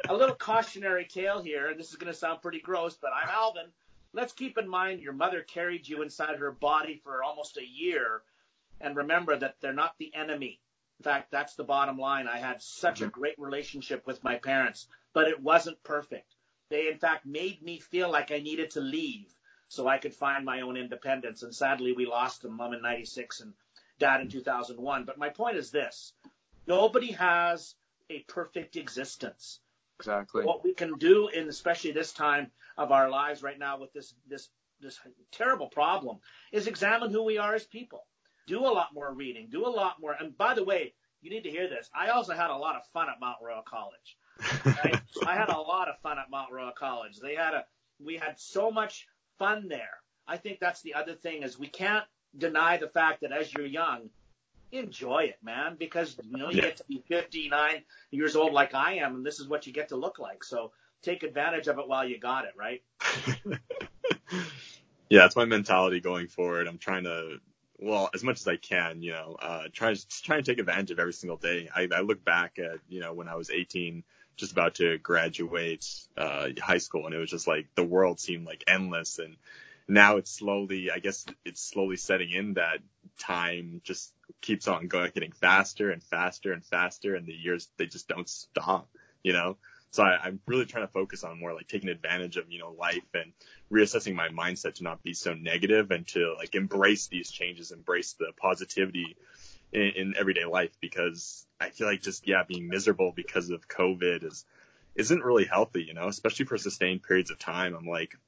[0.09, 3.29] a little cautionary tale here, and this is going to sound pretty gross, but I'm
[3.29, 3.67] Alvin.
[4.13, 8.23] Let's keep in mind your mother carried you inside her body for almost a year.
[8.81, 10.61] And remember that they're not the enemy.
[11.01, 12.29] In fact, that's the bottom line.
[12.29, 13.21] I had such a mm-hmm.
[13.21, 16.35] great relationship with my parents, but it wasn't perfect.
[16.69, 19.35] They, in fact, made me feel like I needed to leave
[19.69, 21.43] so I could find my own independence.
[21.43, 23.53] And sadly, we lost them, mom in 96 and
[23.99, 25.05] dad in 2001.
[25.05, 26.13] But my point is this.
[26.67, 27.75] Nobody has
[28.11, 29.61] a perfect existence.
[29.99, 30.45] Exactly.
[30.45, 34.13] what we can do in especially this time of our lives right now with this
[34.29, 35.01] this this
[35.33, 36.19] terrible problem
[36.53, 38.07] is examine who we are as people.
[38.47, 39.49] Do a lot more reading.
[39.51, 40.13] Do a lot more.
[40.13, 41.91] And by the way you need to hear this.
[41.95, 44.17] I also had a lot of fun at mount royal college.
[44.65, 45.01] Right?
[45.27, 47.19] i had a lot of fun at mount royal college.
[47.19, 47.65] They had a
[47.99, 49.07] we had so much
[49.39, 49.99] fun there.
[50.29, 52.05] I think that's the other thing is we can't
[52.39, 54.09] deny the fact that as you're young
[54.73, 56.63] enjoy it man because you know you Yeah.
[56.63, 59.89] get to be 59 years old like I am, and this is what you get
[59.91, 60.45] to look like.
[60.45, 60.73] So
[61.03, 62.83] take advantage of it while you got it, right?
[65.09, 66.67] yeah, that's my mentality going forward.
[66.67, 67.39] I'm trying to,
[67.79, 70.99] well, as much as I can, you know, uh, try try and take advantage of
[70.99, 71.69] every single day.
[71.75, 74.03] I, I look back at, you know, when I was 18,
[74.37, 78.47] just about to graduate uh, high school, and it was just like the world seemed
[78.47, 79.37] like endless, and
[79.89, 82.79] now it's slowly, I guess, it's slowly setting in that
[83.19, 87.87] time just keeps on going, getting faster and faster and faster, and the years they
[87.87, 88.89] just don't stop,
[89.23, 89.57] you know.
[89.93, 92.73] So I, I'm really trying to focus on more like taking advantage of, you know,
[92.73, 93.33] life and
[93.73, 98.15] reassessing my mindset to not be so negative and to like embrace these changes, embrace
[98.15, 99.17] the positivity
[99.73, 104.25] in, in everyday life because I feel like just, yeah, being miserable because of COVID
[104.25, 104.45] is,
[104.97, 107.75] isn't really healthy, you know, especially for sustained periods of time.
[107.75, 108.19] I'm like,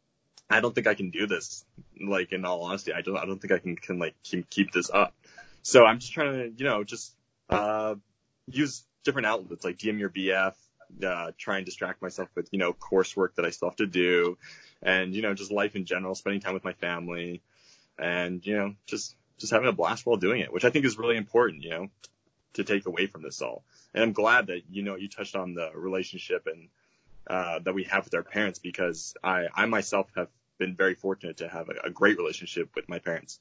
[0.51, 1.65] I don't think I can do this.
[2.01, 4.73] Like in all honesty, I don't, I don't think I can, can like keep, keep
[4.73, 5.15] this up.
[5.63, 7.15] So I'm just trying to, you know, just,
[7.51, 7.97] uh,
[8.47, 10.55] use different outlets like DM your BF,
[11.05, 14.39] uh, try and distract myself with, you know, coursework that I still have to do
[14.83, 17.43] and, you know, just life in general, spending time with my family
[17.99, 20.99] and, you know, just, just having a blast while doing it, which I think is
[20.99, 21.89] really important, you know,
[22.55, 23.65] to take away from this all.
[23.93, 26.69] And I'm glad that, you know, you touched on the relationship and,
[27.27, 31.38] uh, that we have with our parents because I, I myself have been very fortunate
[31.38, 33.40] to have a, a great relationship with my parents.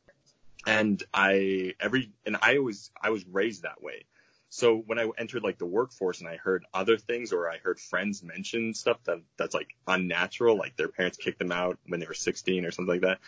[0.65, 4.05] And I, every, and I always, I was raised that way.
[4.49, 7.79] So when I entered like the workforce and I heard other things or I heard
[7.79, 12.05] friends mention stuff that that's like unnatural, like their parents kicked them out when they
[12.05, 13.19] were 16 or something like that,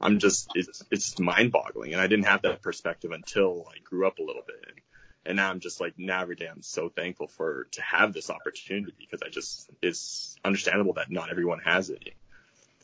[0.00, 1.92] I'm just, it's, it's mind boggling.
[1.92, 4.64] And I didn't have that perspective until I grew up a little bit.
[4.66, 4.80] And,
[5.26, 8.28] and now I'm just like, now every day I'm so thankful for, to have this
[8.28, 12.14] opportunity because I just, it's understandable that not everyone has it.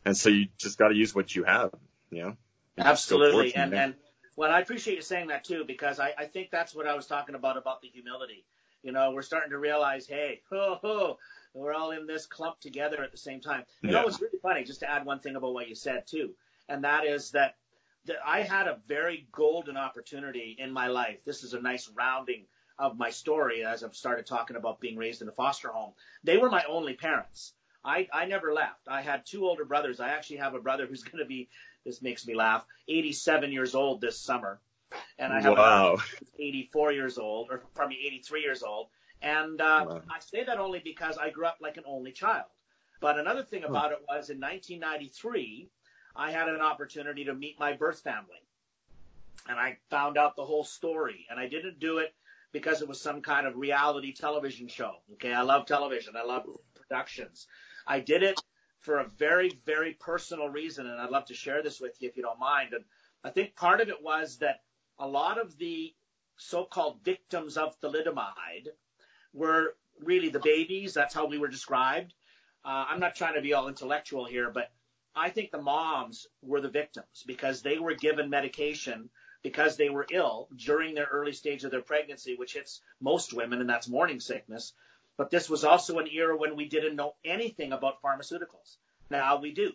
[0.05, 1.71] And so you just got to use what you have,
[2.11, 2.37] you know?
[2.79, 3.55] Absolutely.
[3.55, 3.95] Go And and
[4.37, 7.07] well, I appreciate you saying that too, because I, I think that's what I was
[7.07, 8.45] talking about about the humility.
[8.83, 11.19] You know, we're starting to realize, hey, ho, ho,
[11.53, 13.65] we're all in this clump together at the same time.
[13.83, 14.01] You Yeah.
[14.01, 16.35] know, it's really funny, just to add one thing about what you said too,
[16.69, 17.57] and that is that,
[18.07, 21.19] that I had a very golden opportunity in my life.
[21.27, 22.47] This is a nice rounding
[22.79, 25.93] of my story as I've started talking about being raised in a foster home.
[26.25, 27.53] They were my only parents.
[27.85, 28.89] I, I never left.
[28.89, 30.01] I had two older brothers.
[30.01, 31.49] I actually have a brother who's going to be,
[31.85, 34.61] this makes me laugh, 87 years old this summer.
[35.19, 35.99] And I have a wow.
[36.39, 38.89] 84 years old, or probably 83 years old.
[39.23, 40.03] And uh, Wow.
[40.11, 42.47] I say that only because I grew up like an only child.
[43.01, 45.69] But another thing about it was in 1993,
[46.17, 48.43] I had an opportunity to meet my birth family.
[49.49, 51.27] And I found out the whole story.
[51.31, 52.15] And I didn't do it
[52.53, 54.97] because it was some kind of reality television show.
[55.15, 57.47] Okay, I love television, I love productions.
[57.87, 58.41] I did it
[58.81, 62.17] for a very, very personal reason, and I'd love to share this with you if
[62.17, 62.73] you don't mind.
[62.73, 62.85] And
[63.23, 64.63] I think part of it was that
[64.99, 65.95] a lot of the
[66.37, 68.69] so-called victims of thalidomide
[69.33, 70.95] were really the babies.
[70.95, 72.15] That's how we were described.
[72.65, 74.71] Uh, I'm not trying to be all intellectual here, but
[75.15, 79.11] I think the moms were the victims because they were given medication
[79.43, 83.61] because they were ill during their early stage of their pregnancy, which hits most women,
[83.61, 84.75] and that's morning sickness.
[85.21, 88.79] But this was also an era when we didn't know anything about pharmaceuticals.
[89.11, 89.73] Now we do.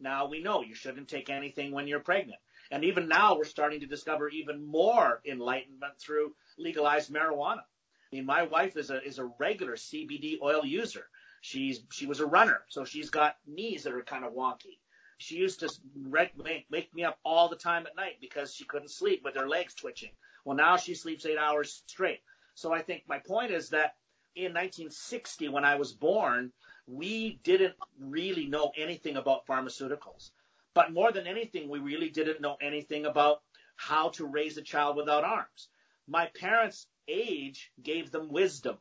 [0.00, 2.40] Now we know you shouldn't take anything when you're pregnant.
[2.70, 7.58] And even now we're starting to discover even more enlightenment through legalized marijuana.
[7.58, 11.06] I mean, my wife is a is a regular CBD oil user.
[11.42, 14.78] She's she was a runner, so she's got knees that are kind of wonky.
[15.18, 18.90] She used to make, make me up all the time at night because she couldn't
[18.90, 20.12] sleep with her legs twitching.
[20.46, 22.22] Well, now she sleeps eight hours straight.
[22.54, 23.96] So I think my point is that
[24.36, 26.52] in 1960, when I was born,
[26.86, 30.30] we didn't really know anything about pharmaceuticals.
[30.74, 33.40] But more than anything, we really didn't know anything about
[33.76, 35.68] how to raise a child without arms.
[36.06, 38.76] My parents' age gave them wisdom,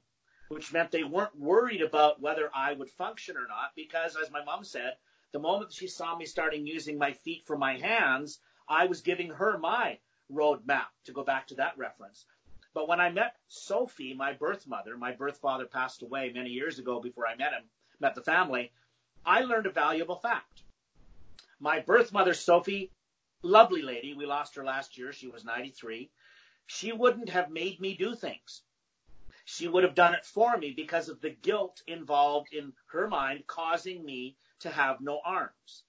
[0.50, 4.44] which meant they weren't worried about whether I would function or not, because as my
[4.44, 4.98] mom said,
[5.32, 9.30] the moment she saw me starting using my feet for my hands, I was giving
[9.30, 10.00] her my
[10.32, 12.26] roadmap, to go back to that reference.
[12.76, 16.78] But when I met Sophie, my birth mother, my birth father passed away many years
[16.78, 17.64] ago before I met him,
[18.02, 18.74] met the family,
[19.26, 20.64] I learned a valuable fact.
[21.58, 22.92] My birth mother, Sophie,
[23.42, 26.12] lovely lady, we lost her last year, she was 93,
[26.68, 28.64] she wouldn't have made me do things.
[29.46, 33.48] She would have done it for me because of the guilt involved in her mind
[33.48, 35.84] causing me to have no arms.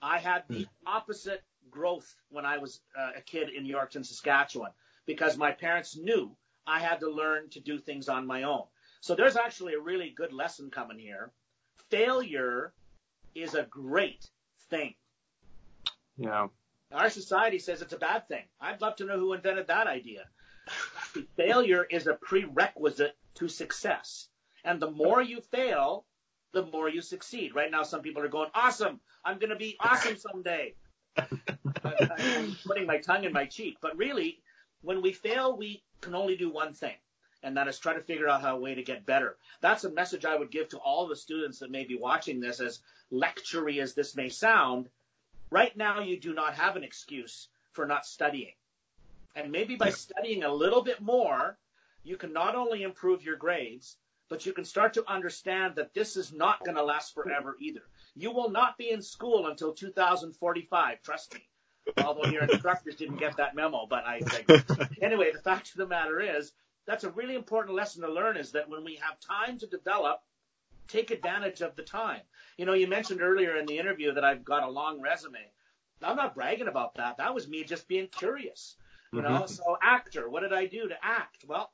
[0.00, 4.70] I had the opposite growth when I was uh, a kid in Yorkton, Saskatchewan,
[5.06, 6.34] because my parents knew
[6.66, 8.64] I had to learn to do things on my own.
[9.00, 11.30] So there's actually a really good lesson coming here.
[11.90, 12.72] Failure
[13.34, 14.30] is a great
[14.70, 14.94] thing.
[16.16, 16.48] Yeah.
[16.92, 18.44] Our society says it's a bad thing.
[18.60, 20.24] I'd love to know who invented that idea.
[21.36, 24.28] Failure is a prerequisite to success.
[24.64, 26.06] And the more you fail,
[26.52, 27.54] the more you succeed.
[27.54, 29.00] Right now, some people are going, awesome.
[29.24, 30.74] I'm going to be awesome someday.
[31.16, 33.78] I'm putting my tongue in my cheek.
[33.82, 34.38] But really,
[34.84, 36.94] when we fail, we can only do one thing,
[37.42, 39.36] and that is try to figure out how a way to get better.
[39.60, 42.60] That's a message I would give to all the students that may be watching this,
[42.60, 44.88] as lectury as this may sound.
[45.50, 48.54] Right now, you do not have an excuse for not studying.
[49.34, 51.56] And maybe by studying a little bit more,
[52.04, 53.96] you can not only improve your grades,
[54.28, 57.82] but you can start to understand that this is not going to last forever either.
[58.14, 61.48] You will not be in school until 2045, trust me.
[62.02, 64.20] Although your instructors didn't get that memo, but I
[65.02, 66.52] anyway, the fact of the matter is
[66.86, 70.20] that's a really important lesson to learn is that when we have time to develop,
[70.88, 72.20] take advantage of the time.
[72.58, 75.50] You know, you mentioned earlier in the interview that I've got a long resume.
[76.02, 77.16] I'm not bragging about that.
[77.16, 78.76] That was me just being curious.
[79.12, 79.46] You know, mm-hmm.
[79.46, 81.44] so actor, what did I do to act?
[81.46, 81.70] Well,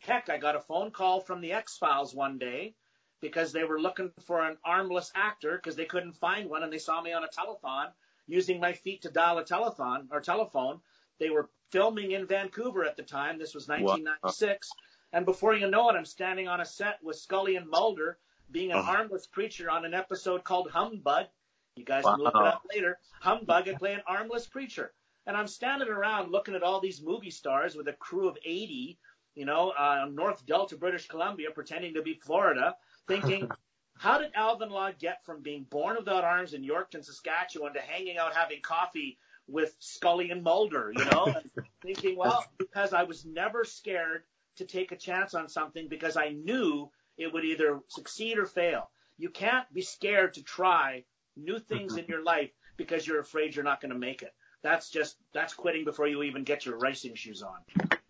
[0.00, 2.74] heck, I got a phone call from the X Files one day
[3.20, 6.78] because they were looking for an armless actor because they couldn't find one and they
[6.78, 7.86] saw me on a telethon
[8.26, 10.80] using my feet to dial a telethon or telephone.
[11.18, 13.38] They were filming in Vancouver at the time.
[13.38, 14.70] This was 1996.
[15.12, 18.18] And before you know it, I'm standing on a set with Scully and Mulder
[18.50, 18.82] being an Oh.
[18.82, 21.26] armless preacher on an episode called Humbug.
[21.76, 22.98] You guys can look it up later.
[23.20, 24.92] Humbug and play an armless preacher.
[25.26, 28.98] And I'm standing around looking at all these movie stars with a crew of 80,
[29.34, 33.48] you know, uh, North Delta, British Columbia, pretending to be Florida, thinking,
[34.02, 38.18] how did Alvin Law get from being born without arms in Yorkton, Saskatchewan, to hanging
[38.18, 41.26] out having coffee with Scully and Mulder, you know?
[41.56, 44.24] And thinking, well, because I was never scared
[44.56, 48.90] to take a chance on something because I knew it would either succeed or fail.
[49.18, 51.04] You can't be scared to try
[51.36, 54.34] new things in your life because you're afraid you're not going to make it.
[54.62, 58.00] That's just that's quitting before you even get your racing shoes on.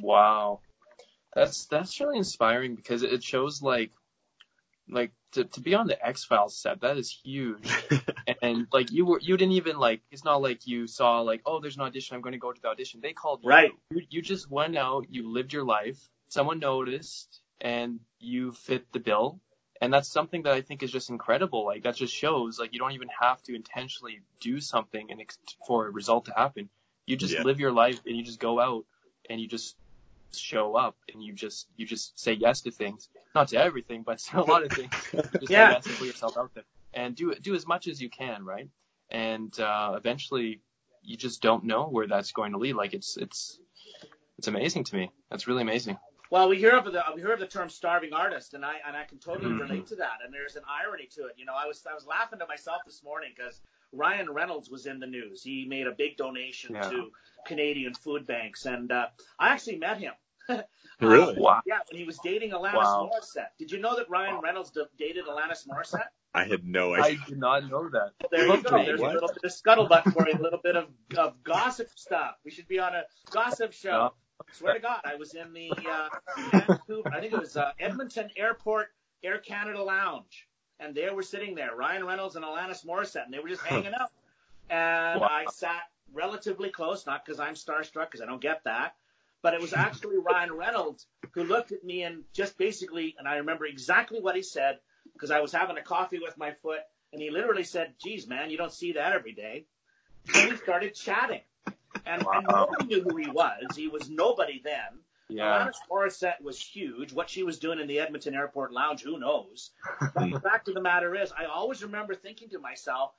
[0.00, 0.60] Wow.
[1.34, 3.90] That's that's really inspiring because it shows like
[4.90, 7.68] like to to be on the X Files set that is huge.
[8.42, 11.60] and like you were you didn't even like it's not like you saw like oh
[11.60, 13.00] there's an audition I'm going to go to the audition.
[13.00, 13.50] They called you.
[13.50, 13.72] Right.
[13.90, 15.98] You, you just went out, you lived your life.
[16.28, 19.40] Someone noticed and you fit the bill.
[19.82, 21.64] And that's something that I think is just incredible.
[21.64, 25.38] Like that just shows like you don't even have to intentionally do something and ex-
[25.66, 26.68] for a result to happen.
[27.06, 27.44] You just Yeah.
[27.44, 28.84] live your life and you just go out
[29.28, 29.76] and you just
[30.38, 33.08] show up and you just you just say yes to things.
[33.34, 34.90] Not to everything, but to a lot of things.
[35.12, 35.68] You just Yeah.
[35.68, 36.64] say yes and put yourself out there.
[36.94, 38.68] And do do as much as you can, right?
[39.10, 40.60] And uh eventually
[41.02, 42.74] you just don't know where that's going to lead.
[42.74, 43.58] Like it's it's
[44.38, 45.10] it's amazing to me.
[45.30, 45.98] That's really amazing.
[46.30, 48.96] Well, we hear of the we hear of the term starving artist, and I and
[48.96, 49.60] I can totally Mhm.
[49.60, 50.18] relate to that.
[50.24, 51.34] And there's an irony to it.
[51.36, 53.60] You know, I was I was laughing to myself this morning because
[53.92, 55.42] Ryan Reynolds was in the news.
[55.42, 56.88] He made a big donation Yeah.
[56.90, 57.10] to
[57.46, 59.06] Canadian food banks, and uh,
[59.38, 60.12] I actually met him.
[61.00, 61.34] Really?
[61.38, 61.62] Wow.
[61.66, 63.10] Yeah, when he was dating Alanis Wow.
[63.10, 63.48] Morissette.
[63.58, 66.08] Did you know that Ryan Reynolds d- dated Alanis Morissette?
[66.34, 67.18] I had no idea.
[67.22, 68.10] I did not know that.
[68.30, 68.76] There you go.
[68.76, 69.12] Okay, There's what?
[69.12, 72.34] a little bit of scuttlebutt for you, a little bit of, of gossip stuff.
[72.44, 74.12] We should be on a gossip show.
[74.52, 76.08] Swear to God, I was in the uh,
[76.66, 78.88] Vancouver, I think it was uh, Edmonton Airport
[79.24, 80.48] Air Canada Lounge,
[80.80, 83.94] and they were sitting there, Ryan Reynolds and Alanis Morissette, and they were just hanging
[83.94, 84.10] out.
[84.68, 85.28] And Wow.
[85.30, 88.94] I sat relatively close, not because I'm starstruck, because I don't get that,
[89.42, 93.36] but it was actually Ryan Reynolds who looked at me and just basically, and I
[93.36, 94.78] remember exactly what he said,
[95.12, 96.80] because I was having a coffee with my foot,
[97.12, 99.64] and he literally said, "Geez, man, you don't see that every day."
[100.34, 101.40] And we started chatting,
[102.06, 103.64] and, and nobody knew who he was.
[103.74, 105.00] He was nobody then.
[105.30, 105.66] Yeah.
[105.66, 107.12] Alanis Morissette was huge.
[107.12, 109.70] What she was doing in the Edmonton Airport Lounge, who knows?
[110.14, 113.12] But the fact of the matter is, I always remember thinking to myself,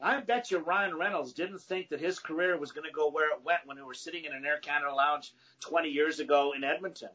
[0.00, 3.30] I bet you Ryan Reynolds didn't think that his career was going to go where
[3.30, 6.64] it went when we were sitting in an Air Canada Lounge 20 years ago in
[6.64, 7.08] Edmonton.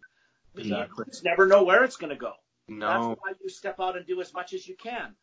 [0.56, 1.06] Exactly.
[1.06, 2.34] You just never know where it's going to go.
[2.68, 2.88] No.
[2.88, 5.16] That's why you step out and do as much as you can.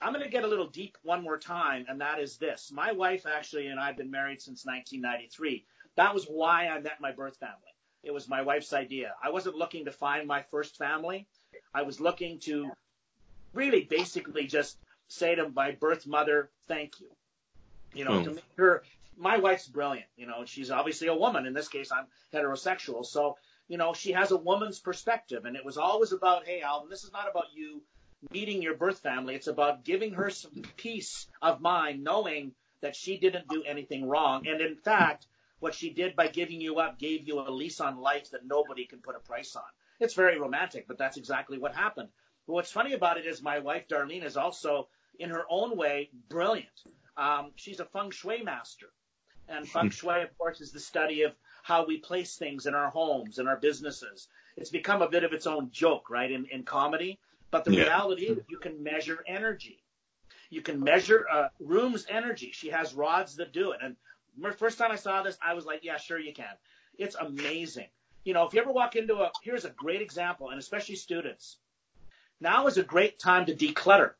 [0.00, 2.70] I'm going to get a little deep one more time, and that is this.
[2.72, 5.64] My wife actually and I have been married since 1993.
[5.96, 7.75] That was why I met my birth family.
[8.06, 9.14] It was my wife's idea.
[9.22, 11.26] I wasn't looking to find my first family.
[11.74, 12.70] I was looking to
[13.52, 17.10] really basically just say to my birth mother, thank you.
[17.94, 18.24] You know, Hmm.
[18.24, 18.84] to make her,
[19.16, 20.06] my wife's brilliant.
[20.16, 21.46] You know, she's obviously a woman.
[21.46, 23.04] In this case, I'm heterosexual.
[23.04, 25.44] So, you know, she has a woman's perspective.
[25.44, 27.82] And it was always about, hey, Alvin, this is not about you
[28.30, 29.34] meeting your birth family.
[29.34, 34.46] It's about giving her some peace of mind, knowing that she didn't do anything wrong.
[34.46, 35.26] And in fact,
[35.60, 38.84] what she did by giving you up gave you a lease on life that nobody
[38.84, 39.62] can put a price on.
[40.00, 42.08] It's very romantic, but that's exactly what happened.
[42.46, 44.88] But what's funny about it is my wife, Darlene, is also,
[45.18, 46.82] in her own way, brilliant.
[47.16, 48.86] Um, she's a feng shui master.
[49.48, 52.90] And feng shui, of course, is the study of how we place things in our
[52.90, 54.28] homes and our businesses.
[54.56, 57.18] It's become a bit of its own joke, right, in, in comedy.
[57.50, 57.84] But the Yeah.
[57.84, 59.82] reality is you can measure energy.
[60.50, 62.50] You can measure a room's energy.
[62.52, 63.80] She has rods that do it.
[63.82, 63.96] And
[64.58, 66.54] first time I saw this, I was like, yeah, sure you can.
[66.98, 67.88] It's amazing.
[68.24, 71.58] You know, if you ever walk into a, here's a great example, and especially students.
[72.40, 74.14] Now is a great time to declutter.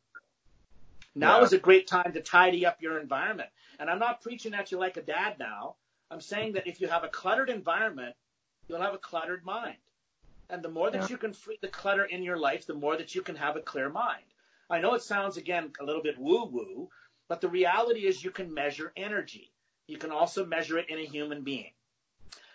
[1.14, 1.44] Now Yeah.
[1.44, 3.50] is a great time to tidy up your environment.
[3.79, 5.76] And I'm not preaching at you like a dad now.
[6.11, 8.14] I'm saying that if you have a cluttered environment,
[8.68, 9.76] you'll have a cluttered mind.
[10.48, 11.09] And the more that Yeah.
[11.09, 13.61] you can free the clutter in your life, the more that you can have a
[13.62, 14.24] clear mind.
[14.70, 16.90] I know it sounds again a little bit woo woo,
[17.29, 19.52] but the reality is you can measure energy.
[19.87, 21.70] You can also measure it in a human being.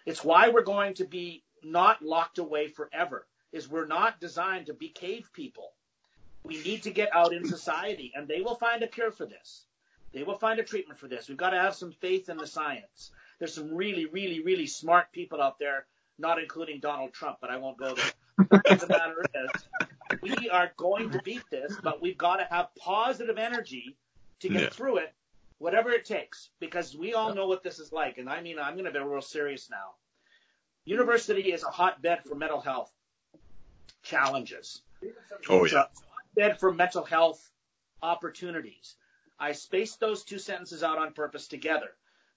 [0.05, 3.27] It's why we're going to be not locked away forever.
[3.51, 5.73] Is we're not designed to be cave people.
[6.43, 9.65] We need to get out in society and they will find a cure for this.
[10.13, 11.27] They will find a treatment for this.
[11.27, 13.11] We've got to have some faith in the science.
[13.39, 15.85] There's some really, really, really smart people out there,
[16.17, 18.11] not including Donald Trump, but I won't go there.
[18.37, 22.37] The fact of the matter is, we are going to beat this, but we've got
[22.37, 23.95] to have positive energy
[24.39, 24.69] to get Yeah.
[24.69, 25.13] through it,
[25.61, 28.17] whatever it takes, because we all know what this is like.
[28.17, 29.93] And I mean, I'm going to be real serious now.
[30.85, 32.91] University is a hotbed for mental health
[34.01, 34.81] challenges.
[35.47, 35.83] Oh It's yeah.
[35.83, 35.87] a
[36.41, 37.47] hotbed for mental health
[38.01, 38.95] opportunities.
[39.39, 41.89] I spaced those two sentences out on purpose together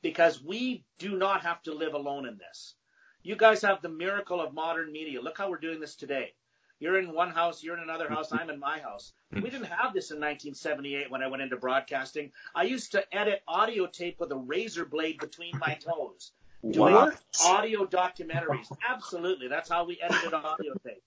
[0.03, 2.74] because we do not have to live alone in this.
[3.22, 5.22] You guys have the miracle of modern media.
[5.22, 6.34] Look how we're doing this today.
[6.80, 9.12] You're in one house, you're in another house, I'm in my house.
[9.34, 12.30] We didn't have this in 1978 when I went into broadcasting.
[12.54, 16.32] I used to edit audio tape with a razor blade between my toes.
[16.70, 17.12] Doing Wow.
[17.44, 18.70] audio documentaries.
[18.88, 19.48] Absolutely.
[19.48, 21.02] That's how we edited audio tape.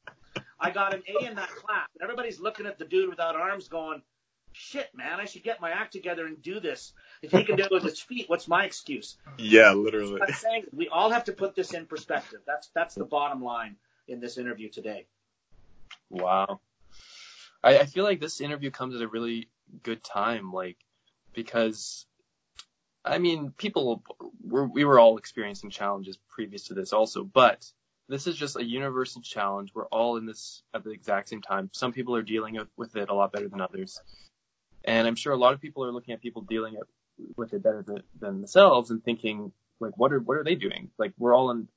[0.59, 1.87] I got an A in that class.
[1.93, 4.01] And everybody's looking at the dude without arms going,
[4.51, 6.93] shit, man, I should get my act together and do this.
[7.21, 9.17] If he can do it with his feet, what's my excuse?
[9.37, 10.21] Yeah, literally.
[10.21, 12.39] I'm saying we all have to put this in perspective.
[12.45, 13.75] That's that's the bottom line.
[14.09, 15.05] in this interview today.
[16.09, 16.59] Wow.
[17.63, 19.49] I, I feel like this interview comes at a really
[19.83, 20.77] good time, like,
[21.33, 22.05] because,
[23.03, 24.03] I mean, people,
[24.43, 27.69] were, we were all experiencing challenges previous to this also, but
[28.09, 29.71] this is just a universal challenge.
[29.73, 31.69] We're all in this at the exact same time.
[31.73, 33.99] Some people are dealing with it a lot better than others.
[34.85, 36.83] And I'm sure a lot of people are looking at people dealing it,
[37.35, 40.89] with it better than, than themselves and thinking, like, what are, what are they doing?
[40.97, 41.67] Like, we're all in,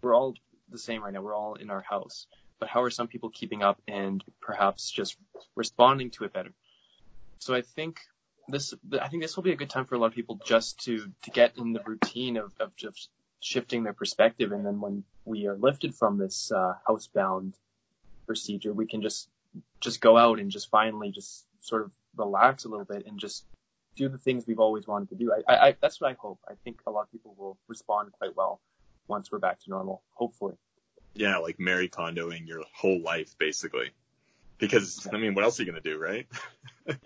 [0.00, 0.34] we're all
[0.70, 1.22] the same right now.
[1.22, 2.28] We're all in our house
[2.60, 5.16] but how are some people keeping up and perhaps just
[5.56, 6.52] responding to it better?
[7.38, 8.00] So I think
[8.48, 10.84] this, I think this will be a good time for a lot of people just
[10.84, 13.08] to, to get in the routine of, of just
[13.40, 14.52] shifting their perspective.
[14.52, 17.54] And then when we are lifted from this, uh, housebound
[18.26, 19.28] procedure, we can just,
[19.80, 23.44] just go out and just finally just sort of relax a little bit and just
[23.96, 25.32] do the things we've always wanted to do.
[25.48, 26.38] I, I, that's what I hope.
[26.46, 28.60] I think a lot of people will respond quite well
[29.08, 30.56] once we're back to normal, hopefully
[31.14, 33.90] yeah, like Marie Kondoing your whole life basically.
[34.58, 36.26] Because I mean, what else are you gonna do, right?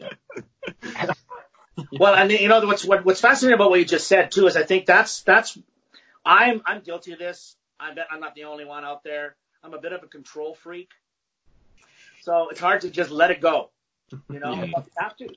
[1.93, 4.57] well, and you know what's what, what's fascinating about what you just said too is
[4.57, 5.57] I think that's that's
[6.25, 7.57] I'm I'm guilty of this.
[7.79, 9.37] I bet I'm not the only one out there.
[9.63, 10.91] I'm a bit of a control freak,
[12.23, 13.71] so it's hard to just let it go.
[14.31, 14.71] You know, mm-hmm.
[14.71, 14.79] yeah.
[14.79, 15.29] we have to.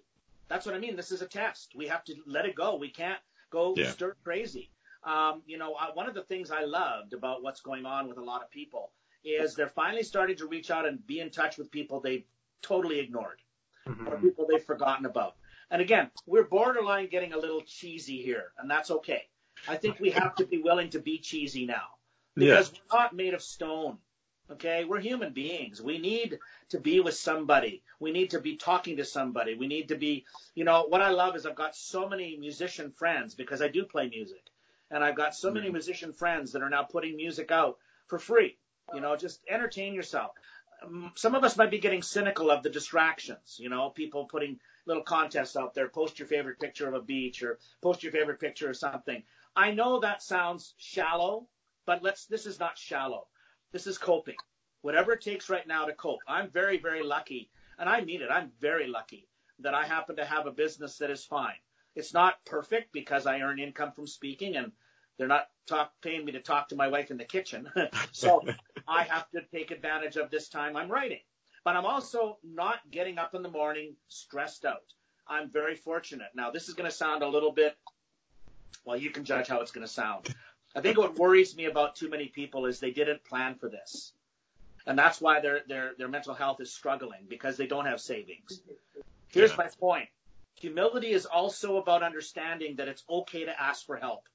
[0.50, 0.96] That's what I mean.
[0.96, 1.74] This is a test.
[1.76, 2.78] We have to let it go.
[2.78, 3.20] We can't
[3.52, 3.92] go yeah.
[3.92, 4.70] stir crazy
[5.08, 8.18] um, you know, I, one of the things I loved about what's going on with
[8.18, 8.92] a lot of people
[9.24, 12.26] is they're finally starting to reach out and be in touch with people they've
[12.62, 13.42] totally ignored
[13.88, 14.08] mm-hmm.
[14.08, 15.36] or people they've forgotten about.
[15.72, 19.24] And again, we're borderline getting a little cheesy here, and that's okay.
[19.68, 21.88] I think we have to be willing to be cheesy now
[22.36, 22.80] because yeah.
[22.92, 23.98] we're not made of stone.
[24.50, 25.82] Okay, we're human beings.
[25.82, 26.40] We need
[26.70, 27.84] to be with somebody.
[28.00, 29.56] We need to be talking to somebody.
[29.56, 32.92] We need to be, you know, what I love is I've got so many musician
[32.92, 34.46] friends because I do play music.
[34.92, 37.78] And I've got so many musician friends that are now putting music out
[38.08, 38.58] for free.
[38.94, 40.32] You know, just entertain yourself.
[40.82, 44.60] Um, some of us might be getting cynical of the distractions, you know, people putting
[44.86, 48.40] little contests out there, post your favorite picture of a beach or post your favorite
[48.40, 49.24] picture of something.
[49.56, 51.48] I know that sounds shallow,
[51.86, 53.28] but let's, this is not shallow.
[53.72, 54.38] This is coping.
[54.82, 56.20] Whatever it takes right now to cope.
[56.28, 58.30] I'm very, very lucky, and I mean it.
[58.32, 59.28] I'm very lucky
[59.60, 61.60] that I happen to have a business that is fine.
[61.98, 64.72] It's not perfect because I earn income from speaking and
[65.18, 67.68] they're not talk, paying me to talk to my wife in the kitchen.
[68.12, 68.44] so
[68.88, 71.22] I have to take advantage of this time I'm writing.
[71.64, 74.94] But I'm also not getting up in the morning stressed out.
[75.28, 76.28] I'm very fortunate.
[76.36, 77.76] Now, this is going to sound a little bit,
[78.86, 80.34] well, you can judge how it's going to sound.
[80.76, 84.14] I think what worries me about too many people is they didn't plan for this.
[84.86, 88.62] And that's why their, their, their mental health is struggling because they don't have savings.
[89.30, 89.58] Here's yeah.
[89.58, 90.10] my point.
[90.60, 94.28] Humility is also about understanding that it's okay to ask for help.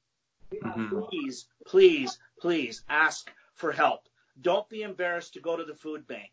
[0.53, 1.01] Mm-hmm.
[1.01, 4.09] Please, please, please ask for help.
[4.41, 6.31] Don't be embarrassed to go to the food bank.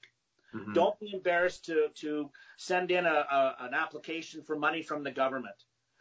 [0.53, 0.73] Mm-hmm.
[0.73, 5.11] Don't be embarrassed to, to send in a, a, an application for money from the
[5.11, 5.55] government.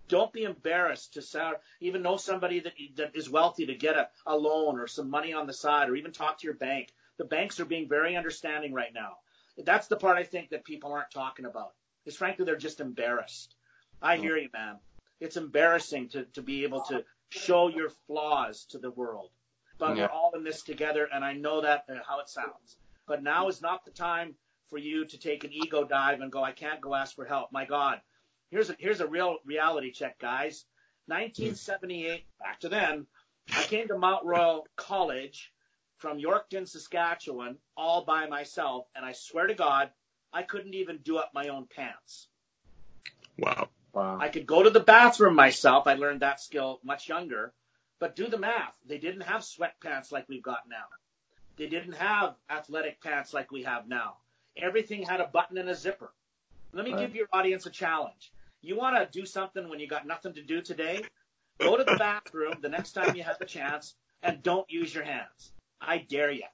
[0.09, 4.09] Don't be embarrassed to sell, even know somebody that, that is wealthy to get a,
[4.27, 6.93] a loan or some money on the side or even talk to your bank.
[7.19, 9.19] The banks are being very understanding right now.
[9.65, 11.73] That's the part I think that people aren't talking about.
[12.07, 13.55] Is frankly, they're just embarrassed.
[14.03, 14.77] I hear you, man.
[15.21, 19.31] It's embarrassing to, to be able to show your flaws to the world.
[19.79, 20.05] But yeah.
[20.05, 22.77] we're all in this together, and I know that uh, how it sounds.
[23.07, 24.35] But now is not the time
[24.69, 27.53] for you to take an ego dive and go, I can't go ask for help.
[27.53, 28.01] My God.
[28.51, 30.65] Here's a, here's a real reality check, guys.
[31.07, 33.07] 1978, back to then,
[33.55, 35.53] I came to Mount Royal College
[35.97, 39.91] from Yorkton, Saskatchewan, all by myself, and I swear to God,
[40.33, 42.29] I couldn't even do up my own pants.
[43.39, 43.69] Wow.
[43.93, 44.19] Wow.
[44.21, 45.87] I could go to the bathroom myself.
[45.87, 47.53] I learned that skill much younger.
[47.99, 48.75] But do the math.
[48.87, 50.85] They didn't have sweatpants like we've got now.
[51.57, 54.19] They didn't have athletic pants like we have now.
[54.57, 56.13] Everything had a button and a zipper.
[56.73, 57.01] Let me right.
[57.01, 58.33] give your audience a challenge.
[58.61, 61.03] You want to do something when you got nothing to do today?
[61.59, 65.05] Go to the bathroom the next time you have the chance and don't use your
[65.05, 65.53] hands.
[65.81, 66.45] I dare you.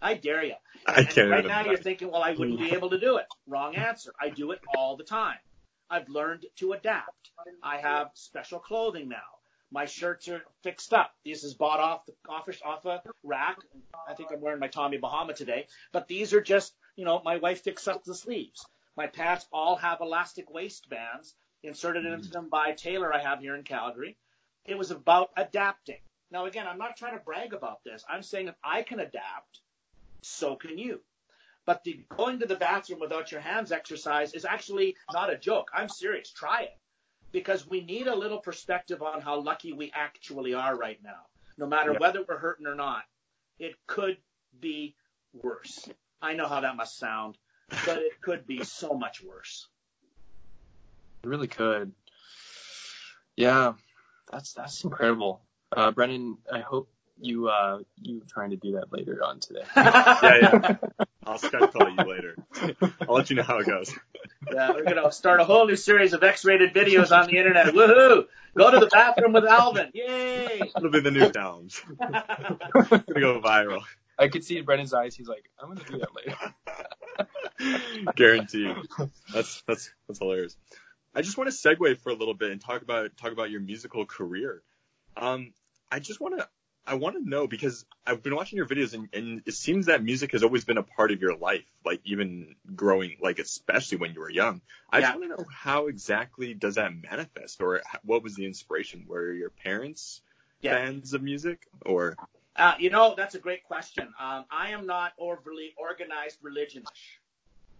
[0.00, 0.54] I dare you.
[0.86, 3.26] And, and right now you're thinking, well, I wouldn't be able to do it.
[3.46, 4.12] Wrong answer.
[4.20, 5.38] I do it all the time.
[5.92, 7.32] I've learned to adapt.
[7.62, 9.18] I have special clothing now.
[9.70, 11.12] My shirts are fixed up.
[11.22, 13.58] This is bought off the office off a rack.
[14.08, 17.36] I think I'm wearing my Tommy Bahama today, but these are just, you know, my
[17.36, 18.64] wife fixed up the sleeves.
[18.96, 23.62] My pants all have elastic waistbands inserted into them by tailor I have here in
[23.62, 24.16] Calgary.
[24.64, 26.00] It was about adapting.
[26.30, 28.02] Now again, I'm not trying to brag about this.
[28.08, 29.60] I'm saying if I can adapt,
[30.22, 31.00] so can you.
[31.64, 35.70] But the going to the bathroom without your hands exercise is actually not a joke.
[35.72, 36.30] I'm serious.
[36.30, 36.78] Try it.
[37.30, 41.26] Because we need a little perspective on how lucky we actually are right now.
[41.56, 41.98] No matter yeah.
[41.98, 43.04] whether we're hurting or not,
[43.58, 44.16] it could
[44.58, 44.94] be
[45.42, 45.88] worse.
[46.20, 47.38] I know how that must sound,
[47.86, 49.68] but it could be so much worse.
[51.22, 51.92] It really could.
[53.36, 53.74] Yeah,
[54.30, 55.40] that's that's incredible.
[55.74, 56.90] Uh, Brennan, I hope
[57.20, 59.62] you uh you trying to do that later on today.
[59.76, 60.76] Yeah, yeah.
[61.24, 62.36] I'll Skype call you later.
[63.08, 63.92] I'll let you know how it goes.
[64.52, 67.66] Yeah, we're gonna start a whole new series of X-rated videos on the internet.
[67.66, 68.26] Woohoo!
[68.56, 69.90] Go to the bathroom with Alvin.
[69.94, 70.60] Yay!
[70.76, 71.80] It'll be the new downs.
[71.88, 73.82] It's gonna go viral.
[74.18, 75.14] I could see in Brennan's eyes.
[75.14, 78.12] He's like, I'm gonna do that later.
[78.16, 78.76] Guaranteed.
[79.32, 80.56] That's that's that's hilarious.
[81.14, 83.60] I just want to segue for a little bit and talk about talk about your
[83.60, 84.62] musical career.
[85.16, 85.52] Um,
[85.90, 86.48] I just want to
[86.86, 90.02] I want to know because I've been watching your videos and, and it seems that
[90.02, 94.14] music has always been a part of your life, like even growing, like especially when
[94.14, 94.60] you were young.
[94.90, 95.06] I Yeah.
[95.08, 99.04] just want to know how exactly does that manifest, or what was the inspiration?
[99.06, 100.22] Were your parents
[100.60, 100.74] Yeah.
[100.74, 102.16] fans of music, or
[102.56, 104.12] Uh, you know, that's a great question.
[104.18, 107.18] Um, I am not overly organized religionish.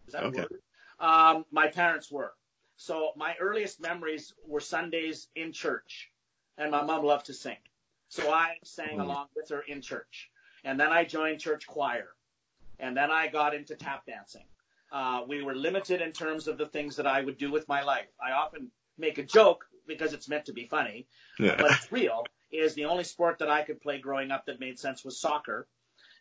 [0.06, 0.38] Is that Okay.
[0.38, 0.62] a word?
[1.00, 2.32] Um, my parents were.
[2.76, 6.10] So my earliest memories were Sundays in church,
[6.56, 7.58] and my mom loved to sing.
[8.12, 9.00] So I sang Hmm.
[9.00, 10.30] along with her in church,
[10.64, 12.14] and then I joined church choir,
[12.78, 14.44] and then I got into tap dancing.
[14.90, 17.82] Uh, we were limited in terms of the things that I would do with my
[17.82, 18.10] life.
[18.22, 21.08] I often make a joke because it's meant to be funny,
[21.38, 24.60] yeah, but it's real, is the only sport that I could play growing up that
[24.60, 25.66] made sense was soccer.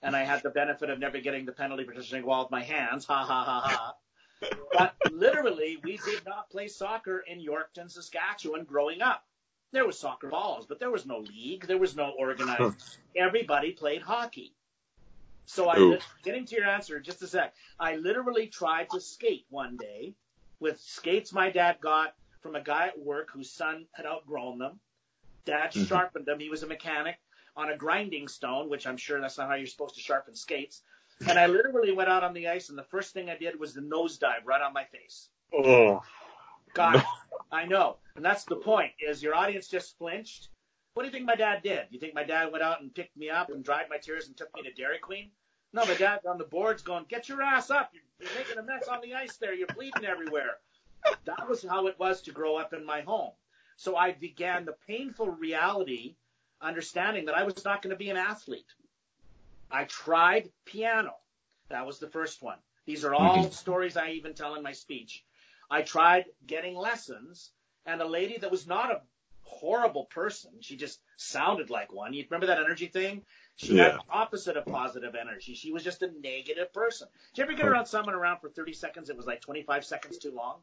[0.01, 2.51] And I had the benefit of never getting the penalty for touching the ball with
[2.51, 3.03] my hands.
[3.05, 3.95] Ha ha ha ha.
[4.71, 9.25] But literally, we did not play soccer in Yorkton, Saskatchewan growing up.
[9.71, 11.65] There was soccer balls, but there was no league.
[11.67, 12.99] There was no organized.
[13.15, 14.53] Everybody played hockey.
[15.45, 15.97] So I, Ooh.
[16.23, 17.53] getting to your answer, in just a sec.
[17.79, 20.13] I literally tried to skate one day
[20.59, 24.79] with skates my dad got from a guy at work whose son had outgrown them.
[25.45, 25.87] Dad Mhm.
[25.87, 26.39] sharpened them.
[26.39, 27.19] He was a mechanic
[27.55, 30.83] on a grinding stone, which I'm sure that's not how you're supposed to sharpen skates.
[31.27, 33.73] And I literally went out on the ice, and the first thing I did was
[33.73, 35.29] the nosedive right on my face.
[35.53, 36.01] oh,
[36.73, 37.03] God.
[37.51, 37.97] I know.
[38.15, 40.49] And that's the point, is your audience just flinched.
[40.93, 41.85] What do you think my dad did?
[41.89, 44.35] You think my dad went out and picked me up and dried my tears and
[44.35, 45.31] took me to Dairy Queen?
[45.73, 47.91] No, my dad's on the boards going, get your ass up.
[47.93, 49.53] You're, you're making a mess on the ice there.
[49.53, 50.57] You're bleeding everywhere.
[51.25, 53.31] That was how it was to grow up in my home.
[53.77, 56.15] So I began the painful reality,
[56.61, 58.71] understanding that I was not going to be an athlete.
[59.71, 61.15] I tried piano.
[61.69, 62.57] That was the first one.
[62.85, 63.51] These are all mm-hmm.
[63.51, 65.23] stories I even tell in my speech.
[65.71, 67.51] I tried getting lessons,
[67.85, 69.01] and a lady that was not a
[69.43, 72.13] horrible person, she just sounded like one.
[72.13, 73.23] You remember that energy thing?
[73.55, 73.97] She had Yeah.
[73.97, 75.55] the opposite of positive energy.
[75.55, 77.07] She was just a negative person.
[77.33, 79.09] Did you ever get around someone around for 30 seconds?
[79.09, 80.61] It was like 25 seconds too long.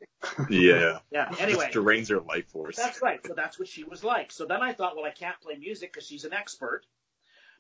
[0.50, 1.00] yeah.
[1.10, 1.34] Yeah.
[1.38, 2.76] Anyway, Just drains your life force.
[2.76, 3.24] that's right.
[3.26, 4.30] So that's what she was like.
[4.32, 6.84] So then I thought, well, I can't play music because she's an expert.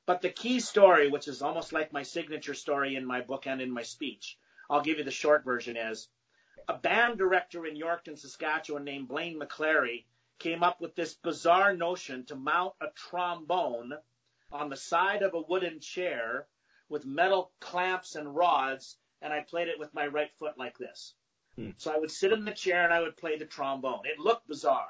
[0.06, 3.60] But the key story, which is almost like my signature story in my book and
[3.60, 4.38] in my speech,
[4.70, 6.08] I'll give you the short version is
[6.68, 10.04] a band director in Yorkton, Saskatchewan named Blaine McClary
[10.38, 13.94] came up with this bizarre notion to mount a trombone
[14.52, 16.46] on the side of a wooden chair
[16.88, 21.14] with metal clamps and rods, and I played it with my right foot like this.
[21.56, 21.70] Hmm.
[21.76, 24.02] So I would sit in the chair and I would play the trombone.
[24.04, 24.88] It looked bizarre.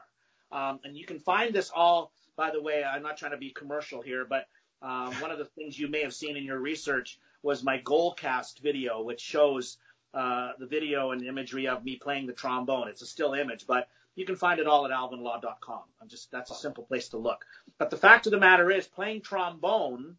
[0.52, 3.50] Um, and you can find this all, by the way, I'm not trying to be
[3.50, 4.48] commercial here, but
[4.82, 8.60] um, one of the things you may have seen in your research was my Goalcast
[8.60, 9.78] video, which shows
[10.14, 12.88] uh, the video and imagery of me playing the trombone.
[12.88, 15.82] It's a still image, but you can find it all at alvinlaw.com.
[16.00, 17.44] I'm just that's a simple place to look.
[17.78, 20.16] But the fact of the matter is, playing trombone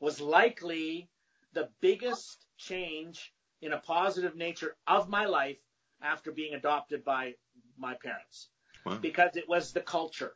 [0.00, 1.08] was likely
[1.52, 5.58] the biggest change in a positive nature of my life
[6.02, 7.34] after being adopted by
[7.78, 8.48] my parents
[8.86, 8.96] Wow.
[8.96, 10.34] because it was the culture.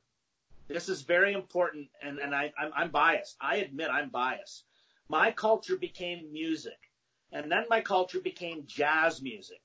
[0.69, 3.37] This is very important, and, and I, I'm, I'm biased.
[3.41, 4.65] I admit I'm biased.
[5.09, 6.79] My culture became music,
[7.35, 9.61] and then my culture became jazz music.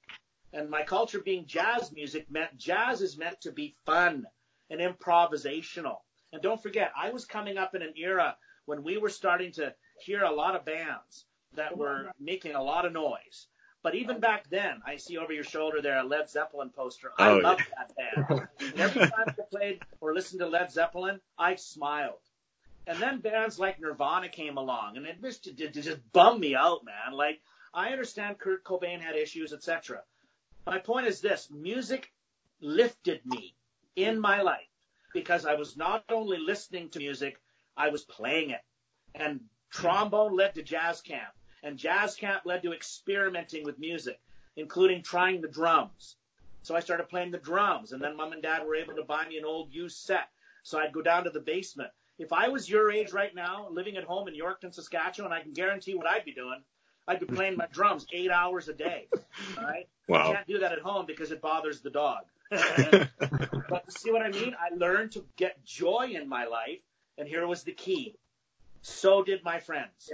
[0.52, 4.26] And my culture being jazz music meant jazz is meant to be fun
[4.72, 5.98] and improvisational.
[6.34, 9.74] And don't forget, I was coming up in an era when we were starting to
[10.02, 13.48] hear a lot of bands that were making a lot of noise.
[13.82, 17.12] But even back then, I see over your shoulder there a Led Zeppelin poster.
[17.18, 18.48] I Oh, loved that band.
[18.78, 22.20] Every time I played or listened to Led Zeppelin, I smiled.
[22.88, 26.84] And then bands like Nirvana came along, and it just, it just bummed me out,
[26.84, 27.14] man.
[27.16, 27.40] Like,
[27.74, 30.04] I understand Kurt Cobain had issues, etc.
[30.66, 32.12] My point is this: music
[32.62, 33.56] lifted me
[33.96, 34.68] in my life
[35.14, 37.40] because I was not only listening to music,
[37.78, 38.62] I was playing it.
[39.16, 39.42] And
[39.72, 44.20] trombone led to jazz camp, and jazz camp led to experimenting with music,
[44.56, 46.18] including trying the drums.
[46.62, 49.28] So I started playing the drums, and then mom and dad were able to buy
[49.28, 50.30] me an old used set.
[50.64, 51.90] So I'd go down to the basement.
[52.18, 55.54] If I was your age right now, living at home in Yorkton, Saskatchewan, I can
[55.54, 56.62] guarantee what I'd be doing.
[57.10, 59.07] I'd be playing my drums eight hours a day.
[59.57, 59.88] Right?
[60.12, 62.26] I can't do that at home because it bothers the dog.
[62.51, 64.55] but see what I mean?
[64.60, 66.82] I learned to get joy in my life,
[67.18, 68.16] and here was the key.
[68.84, 70.12] So did my friends.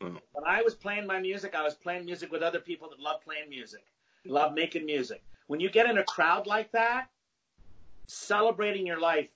[0.00, 3.22] When I was playing my music, I was playing music with other people that love
[3.22, 3.84] playing music,
[4.26, 5.22] love making music.
[5.46, 7.10] When you get in a crowd like that,
[8.08, 9.28] celebrating your life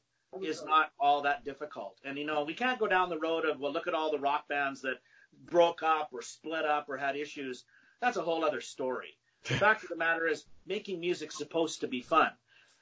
[0.43, 1.97] is not all that difficult.
[2.05, 4.19] And you know, we can't go down the road of, well, look at all the
[4.19, 4.99] rock bands that
[5.47, 7.65] broke up or split up or had issues.
[8.01, 9.09] That's a whole other story.
[9.49, 12.31] The fact of the matter is making music's supposed to be fun.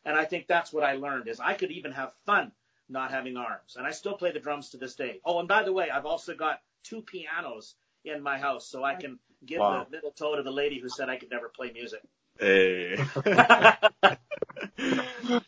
[0.04, 2.52] And I think that's what I learned is I could even have fun
[2.88, 3.74] not having arms.
[3.76, 5.20] And I still play the drums to this day.
[5.24, 7.74] Oh, and by the way, I've also got two pianos
[8.04, 9.84] in my house so I can give Wow.
[9.84, 12.02] the middle toe to the lady who said I could never play music.
[12.38, 13.04] Hey.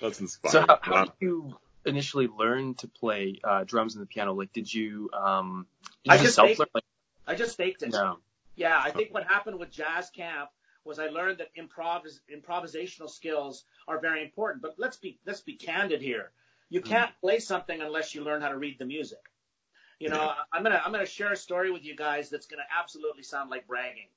[0.00, 0.52] That's inspiring.
[0.52, 1.04] So how, how Wow.
[1.04, 1.56] did you
[1.86, 4.32] initially learn to play uh, drums and the piano?
[4.32, 5.66] Like, did you um,
[6.04, 6.68] did you I just just self faked learn?
[6.74, 6.84] Like,
[7.26, 7.92] I just faked it.
[7.92, 8.18] no.
[8.56, 10.50] Yeah, I think what happened with jazz camp
[10.84, 14.62] was I learned that improvis- improvisational skills are very important.
[14.62, 16.30] But let's be let's be candid here.
[16.68, 19.18] You can't play something unless you learn how to read the music.
[20.00, 23.22] You know, I'm gonna I'm gonna share a story with you guys that's gonna absolutely
[23.22, 24.08] sound like bragging.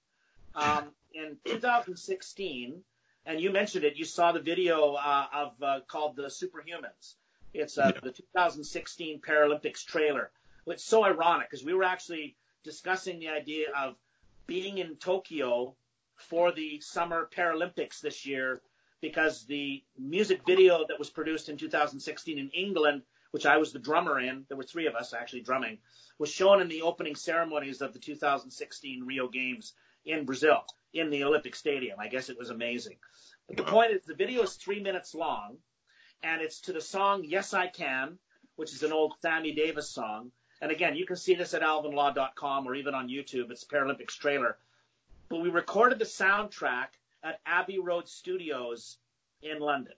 [0.55, 2.82] Um, in 2016,
[3.26, 7.15] and you mentioned it, you saw the video uh, of uh, called the Superhumans.
[7.53, 7.99] It's uh, Yeah.
[8.01, 10.31] the 2016 Paralympics trailer.
[10.67, 13.95] It's so ironic because we were actually discussing the idea of
[14.47, 15.75] being in Tokyo
[16.15, 18.61] for the Summer Paralympics this year
[19.01, 23.79] because the music video that was produced in 2016 in England, which I was the
[23.79, 25.77] drummer in, there were three of us actually drumming,
[26.17, 29.73] was shown in the opening ceremonies of the 2016 Rio Games
[30.05, 31.99] in Brazil, in the Olympic Stadium.
[31.99, 32.97] I guess it was amazing.
[33.47, 35.57] But the point is, the video is three minutes long,
[36.24, 38.18] and it's to the song Yes I Can,
[38.55, 40.32] which is an old Sammy Davis song.
[40.61, 43.51] And again, you can see this at alvinlaw.com or even on YouTube.
[43.51, 44.57] It's Paralympics trailer.
[45.30, 46.88] But we recorded the soundtrack
[47.24, 48.97] at Abbey Road Studios
[49.41, 49.93] in London.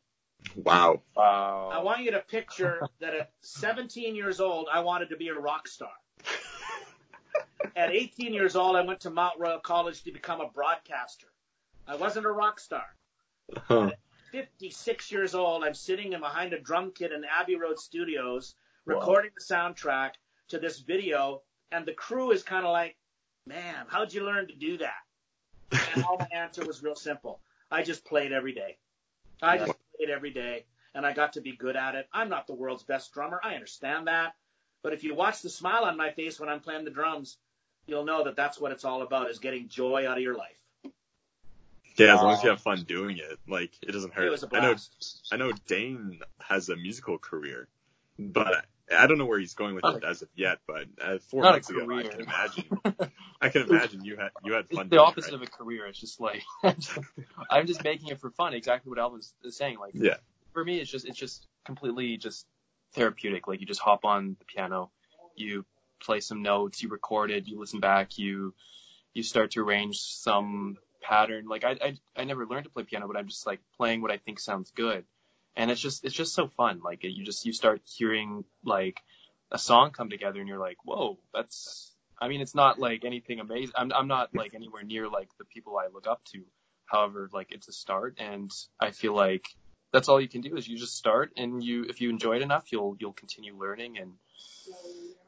[0.56, 1.02] Wow.
[1.16, 1.70] Wow.
[1.72, 5.34] I want you to picture that at 17 years old, I wanted to be a
[5.34, 5.92] rock star.
[7.76, 11.28] At 18 years old, I went to Mount Royal College to become a broadcaster.
[11.88, 12.86] I wasn't a rock star.
[13.56, 13.92] Huh.
[14.32, 18.56] 56 years old, I'm sitting in behind a drum kit in Abbey Road Studios,
[18.86, 18.96] Wow.
[18.96, 20.14] recording the soundtrack
[20.50, 22.98] to this video, and the crew is kind of like,
[23.46, 25.04] "Man, how'd you learn to do that?"
[25.94, 28.78] And all my answer was real simple: I just played every day.
[29.42, 32.08] I just played every day, and I got to be good at it.
[32.12, 33.40] I'm not the world's best drummer.
[33.44, 34.36] I understand that,
[34.82, 37.38] but if you watch the smile on my face when I'm playing the drums,
[37.86, 40.59] you'll know that that's what it's all about: is getting joy out of your life.
[42.00, 44.28] Yeah, as long as you have fun doing it, like it doesn't hurt.
[44.28, 45.28] It was a I know blast.
[45.32, 47.68] I know Dane has a musical career,
[48.18, 50.60] but I don't know where he's going with it as of yet.
[50.66, 53.12] But uh, four Not months ago, I can imagine.
[53.42, 54.82] I can imagine you had you had fun.
[54.86, 55.42] It's the doing it, opposite right?
[55.42, 55.86] of a career.
[55.88, 56.44] It's just like
[57.50, 58.54] I'm just making it for fun.
[58.54, 59.78] Exactly what Alvin's saying.
[59.80, 60.18] Like Yeah.
[60.54, 62.46] for me, it's just it's just completely just
[62.94, 63.48] therapeutic.
[63.48, 64.90] Like you just hop on the piano,
[65.36, 65.66] you
[66.00, 68.54] play some notes, you record it, you listen back, you
[69.14, 71.46] you start to arrange some pattern.
[71.48, 74.12] Like I I, I never learned to play piano, but I'm just like playing what
[74.12, 75.06] I think sounds good,
[75.56, 76.82] and it's just it's just so fun.
[76.84, 79.02] Like you just you start hearing like
[79.52, 81.94] a song come together, and you're like, whoa, that's.
[82.22, 83.74] I mean, it's not like anything amazing.
[83.76, 86.44] I'm I'm not like anywhere near like the people I look up to.
[86.86, 89.46] However, like it's a start, and I feel like
[89.94, 92.42] that's all you can do is you just start, and you if you enjoy it
[92.42, 94.14] enough, you'll you'll continue learning, and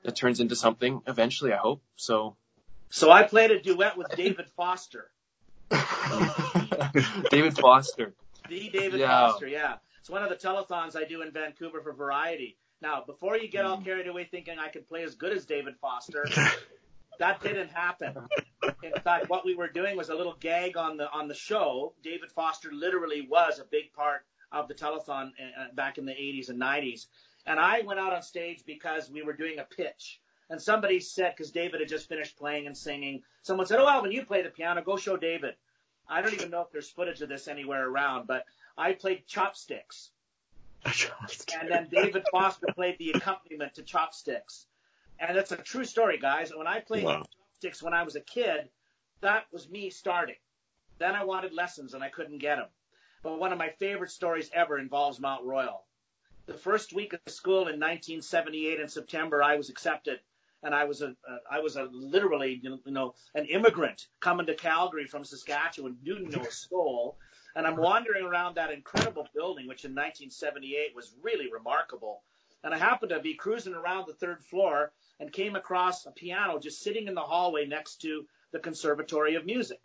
[0.03, 1.53] it turns into something eventually.
[1.53, 2.35] I hope so.
[2.89, 5.09] So I played a duet with David Foster.
[7.29, 8.13] David Foster.
[8.49, 9.27] The David Yeah.
[9.29, 9.75] Foster, yeah.
[9.99, 12.57] It's one of the telethons I do in Vancouver for Variety.
[12.81, 13.85] Now, before you get all Mm.
[13.85, 16.23] carried away thinking I could play as good as David Foster,
[17.19, 18.17] that didn't happen.
[18.83, 21.93] In fact, what we were doing was a little gag on the on the show.
[22.03, 26.49] David Foster literally was a big part of the telethon uh, back in the 80s
[26.49, 27.05] and 90s.
[27.45, 30.19] And I went out on stage because we were doing a pitch.
[30.49, 34.11] And somebody said, because David had just finished playing and singing, someone said, Oh, Alvin,
[34.11, 34.81] you play the piano.
[34.83, 35.55] Go show David.
[36.11, 38.45] I don't even know if there's footage of this anywhere around, but
[38.77, 40.11] I played chopsticks.
[41.61, 44.65] And then David Foster played the accompaniment to chopsticks.
[45.19, 46.51] And that's a true story, guys.
[46.55, 47.23] When I played Wow.
[47.37, 48.69] chopsticks when I was a kid,
[49.21, 50.35] that was me starting.
[50.97, 52.67] Then I wanted lessons and I couldn't get them.
[53.23, 55.85] But one of my favorite stories ever involves Mount Royal.
[56.47, 60.19] The first week of school in 1978 in September, I was accepted,
[60.63, 64.53] and I was a, uh, I was a literally, you know, an immigrant coming to
[64.53, 67.17] Calgary from Saskatchewan, didn't know a soul,
[67.55, 72.23] and I'm wandering around that incredible building, which in 1978 was really remarkable.
[72.63, 76.59] and I happened to be cruising around the third floor and came across a piano
[76.59, 79.81] just sitting in the hallway next to the Conservatory of Music.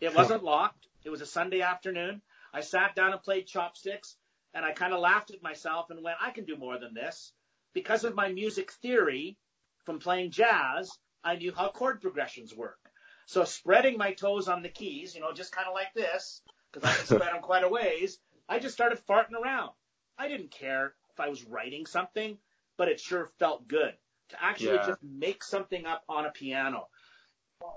[0.00, 0.86] It wasn't locked.
[1.04, 2.22] It was a Sunday afternoon.
[2.54, 4.16] I sat down and played chopsticks
[4.54, 7.32] and I kind of laughed at myself and went, I can do more than this.
[7.72, 9.36] Because of my music theory
[9.84, 10.90] from playing jazz,
[11.24, 12.78] I knew how chord progressions work.
[13.26, 16.88] So spreading my toes on the keys, you know, just kind of like this, because
[16.88, 18.18] I can spread them quite a ways,
[18.48, 19.70] I just started farting around.
[20.18, 22.36] I didn't care if I was writing something,
[22.76, 23.94] but it sure felt good
[24.30, 24.86] to actually Yeah.
[24.86, 26.88] just make something up on a piano.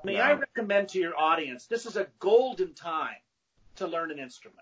[0.04, 0.28] May Yeah.
[0.28, 3.16] I recommend to your audience, this is a golden time
[3.76, 4.60] to learn an instrument.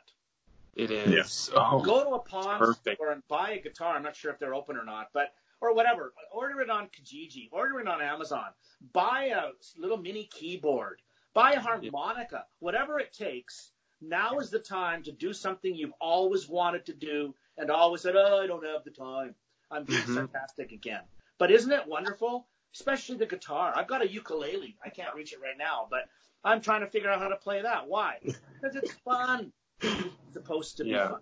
[0.74, 1.50] It is.
[1.54, 2.98] Oh, Go to a pawn perfect.
[2.98, 3.96] store and buy a guitar.
[3.96, 6.14] I'm not sure if they're open or not, but or whatever.
[6.34, 7.49] Order it on Kijiji.
[7.51, 8.47] Order it on Amazon.
[8.93, 11.01] Buy a little mini keyboard.
[11.34, 12.45] Buy a harmonica.
[12.59, 13.72] Whatever it takes.
[14.01, 18.16] Now is the time to do something you've always wanted to do and always said,
[18.16, 19.36] "Oh, I don't have the time."
[19.70, 20.16] I'm being Mhm.
[20.16, 21.03] sarcastic again.
[21.38, 22.47] But isn't it wonderful?
[22.74, 23.72] Especially the guitar.
[23.76, 24.78] I've got a ukulele.
[24.84, 26.09] I can't reach it right now, but
[26.43, 27.88] I'm trying to figure out how to play that.
[27.88, 28.20] Why?
[28.62, 29.51] Because it's fun.
[29.82, 31.09] It's supposed to be Yeah.
[31.09, 31.22] fun.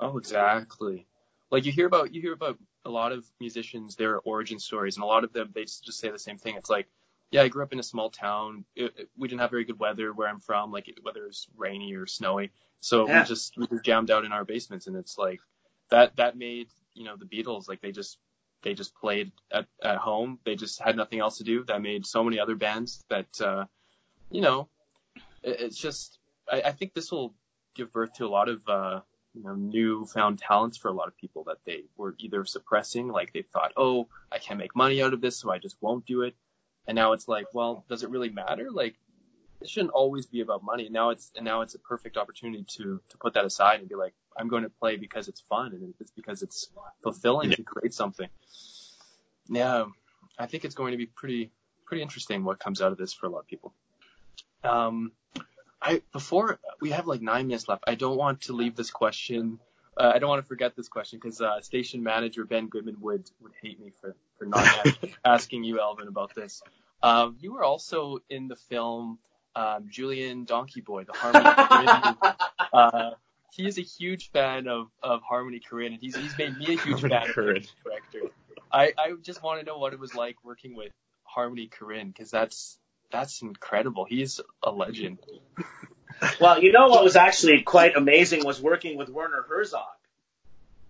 [0.00, 1.06] Oh, exactly.
[1.50, 5.02] Like you hear about you hear about a lot of musicians, their origin stories, and
[5.04, 6.56] a lot of them they just say the same thing.
[6.56, 6.88] It's like,
[7.30, 8.64] yeah, I grew up in a small town.
[8.76, 11.46] It, it- we didn't have very good weather where I'm from, like it- whether it's
[11.56, 12.50] rainy or snowy.
[12.80, 13.20] So Yeah.
[13.22, 15.40] we just we just jammed out in our basements, and it's like
[15.90, 18.18] that that made you know the Beatles like they just
[18.62, 20.38] they just played at at home.
[20.44, 21.64] They just had nothing else to do.
[21.64, 23.64] That made so many other bands that uh,
[24.30, 24.68] you know
[25.42, 26.18] it, it's just
[26.50, 27.34] I, I think this will
[27.74, 29.00] give birth to a lot of uh,
[29.34, 33.32] you know newfound talents for a lot of people that they were either suppressing, like
[33.32, 36.22] they thought, oh, I can't make money out of this, so I just won't do
[36.22, 36.34] it.
[36.86, 38.70] And now it's like, well, does it really matter?
[38.70, 38.96] Like
[39.60, 40.88] it shouldn't always be about money.
[40.90, 43.94] Now it's and now it's a perfect opportunity to to put that aside and be
[43.94, 46.68] like, I'm going to play because it's fun and it's because it's
[47.02, 48.28] fulfilling to create something.
[49.48, 49.86] Yeah,
[50.38, 51.50] I think it's going to be pretty
[51.86, 53.74] pretty interesting what comes out of this for a lot of people.
[54.62, 55.12] Um,
[55.84, 57.84] I before we have like nine minutes left.
[57.86, 59.60] I don't want to leave this question.
[59.96, 63.30] Uh, I don't want to forget this question because uh, station manager Ben Goodman would
[63.42, 64.66] would hate me for for not
[65.24, 66.62] asking you, Alvin, about this.
[67.02, 69.18] Um, you were also in the film
[69.54, 72.16] um, Julien Donkey Boy, the Harmony.
[72.72, 73.12] Uh,
[73.52, 76.80] he is a huge fan of, of Harmony Korine, and he's he's made me a
[76.80, 77.32] huge fan of the
[77.84, 78.32] director.
[78.72, 80.90] I, I just want to know what it was like working with
[81.22, 82.80] Harmony Korine because that's
[83.14, 84.04] that's incredible.
[84.04, 85.18] He's a legend.
[86.40, 89.82] Well, you know what was actually quite amazing was working with Werner Herzog.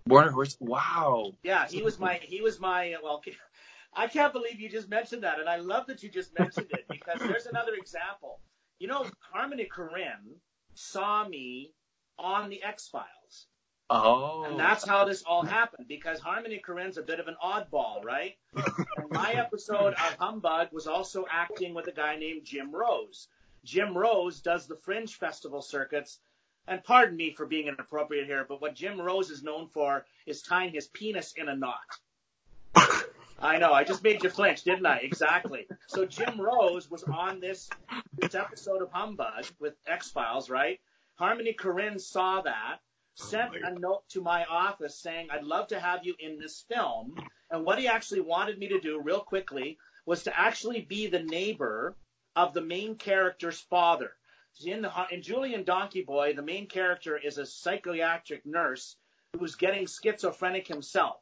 [0.07, 1.33] Werner Horse, wow.
[1.43, 3.21] Yeah, he was my he was my well.
[3.97, 6.85] I can't believe you just mentioned that, and I love that you just mentioned it
[6.89, 8.39] because there's another example.
[8.77, 10.35] You know, Harmony Korine
[10.73, 11.71] saw me
[12.19, 13.47] on the X Files,
[13.89, 14.89] Oh, and that's oh.
[14.89, 18.35] how this all happened because Harmony Korine's a bit of an oddball, right?
[19.11, 23.27] my episode of Humbug was also acting with a guy named Jim Rose.
[23.63, 26.19] Jim Rose does the Fringe Festival circuits.
[26.67, 30.41] And pardon me for being inappropriate here, but what Jim Rose is known for is
[30.41, 31.99] tying his penis in a knot.
[33.39, 34.97] I know, I just made you flinch, didn't I?
[34.97, 35.67] Exactly.
[35.87, 37.69] So Jim Rose was on this
[38.17, 40.79] this episode of Humbug with X Files, right?
[41.15, 42.79] Harmony Korine saw that,
[43.15, 47.17] sent a note to my office saying, I'd love to have you in this film.
[47.49, 51.23] And what he actually wanted me to do, real quickly, was to actually be the
[51.23, 51.95] neighbor
[52.35, 54.11] of the main character's father.
[54.65, 58.95] In, the, in Julien Donkey Boy, the main character is a psychiatric nurse
[59.37, 61.17] who's getting schizophrenic himself.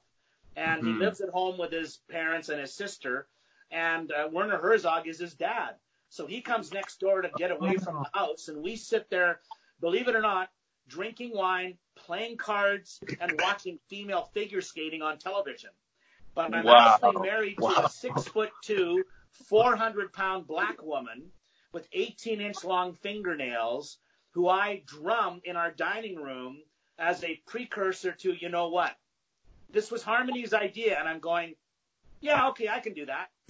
[0.56, 1.00] And he Mhm.
[1.00, 3.28] lives at home with his parents and his sister.
[3.72, 5.76] And uh, Werner Herzog is his dad.
[6.10, 8.50] So he comes next door to get away from the house.
[8.50, 9.42] And we sit there,
[9.80, 10.50] believe it or not,
[10.88, 15.70] drinking wine, playing cards, and watching female figure skating on television.
[16.36, 16.96] But I'm Wow.
[16.96, 19.04] actually married to a six foot two,
[19.48, 21.32] 400 pound black woman
[21.72, 23.98] with 18 inch long fingernails
[24.32, 26.64] who I drum in our dining room
[26.98, 28.96] as a precursor to, you know what?
[29.70, 31.56] This was Harmony's idea, and I'm going,
[32.22, 33.30] yeah, okay, I can do that.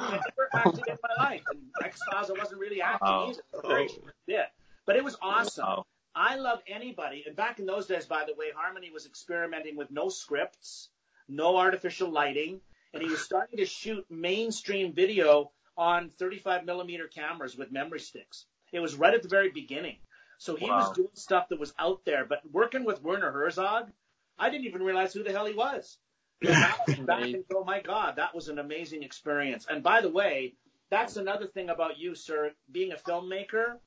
[0.00, 3.28] I never acted in my life, and X Files I wasn't really acting Wow.
[3.30, 4.46] either, for a very short bit.
[4.86, 5.64] But it was awesome.
[5.66, 5.86] Wow.
[6.18, 9.88] I love anybody, and back in those days, by the way, Harmony was experimenting with
[9.92, 10.88] no scripts,
[11.28, 12.60] no artificial lighting,
[12.92, 18.46] and he was starting to shoot mainstream video on 35 millimeter cameras with memory sticks.
[18.72, 19.98] It was right at the very beginning.
[20.38, 20.78] So he Wow.
[20.78, 23.92] was doing stuff that was out there, but working with Werner Herzog,
[24.40, 25.98] I didn't even realize who the hell he was.
[26.42, 29.66] And now I look back and go, oh my God, that was an amazing experience.
[29.70, 30.54] And by the way,
[30.90, 33.78] that's another thing about you, sir, being a filmmaker.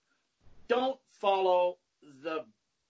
[0.70, 1.78] Don't follow
[2.24, 2.45] the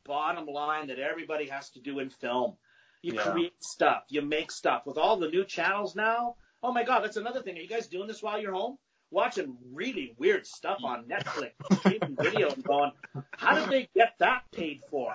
[0.06, 2.58] bottom line that everybody has to do in film.
[3.02, 3.32] You Yeah.
[3.32, 4.04] create stuff.
[4.10, 4.86] You make stuff.
[4.86, 7.58] With all the new channels now, oh my God, that's another thing.
[7.58, 8.78] Are you guys doing this while you're home?
[9.10, 12.92] Watching really weird stuff on Netflix, streaming video, and going,
[13.32, 15.14] how did they get that paid for?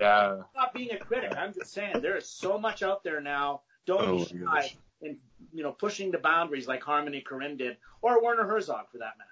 [0.00, 0.30] Yeah.
[0.38, 1.34] I'm not being a critic.
[1.36, 3.62] I'm just saying there is so much out there now.
[3.86, 4.76] Don't Oh be shy gosh.
[5.02, 5.18] in
[5.52, 9.30] you know pushing the boundaries like Harmony Korine did, or Werner Herzog for that matter.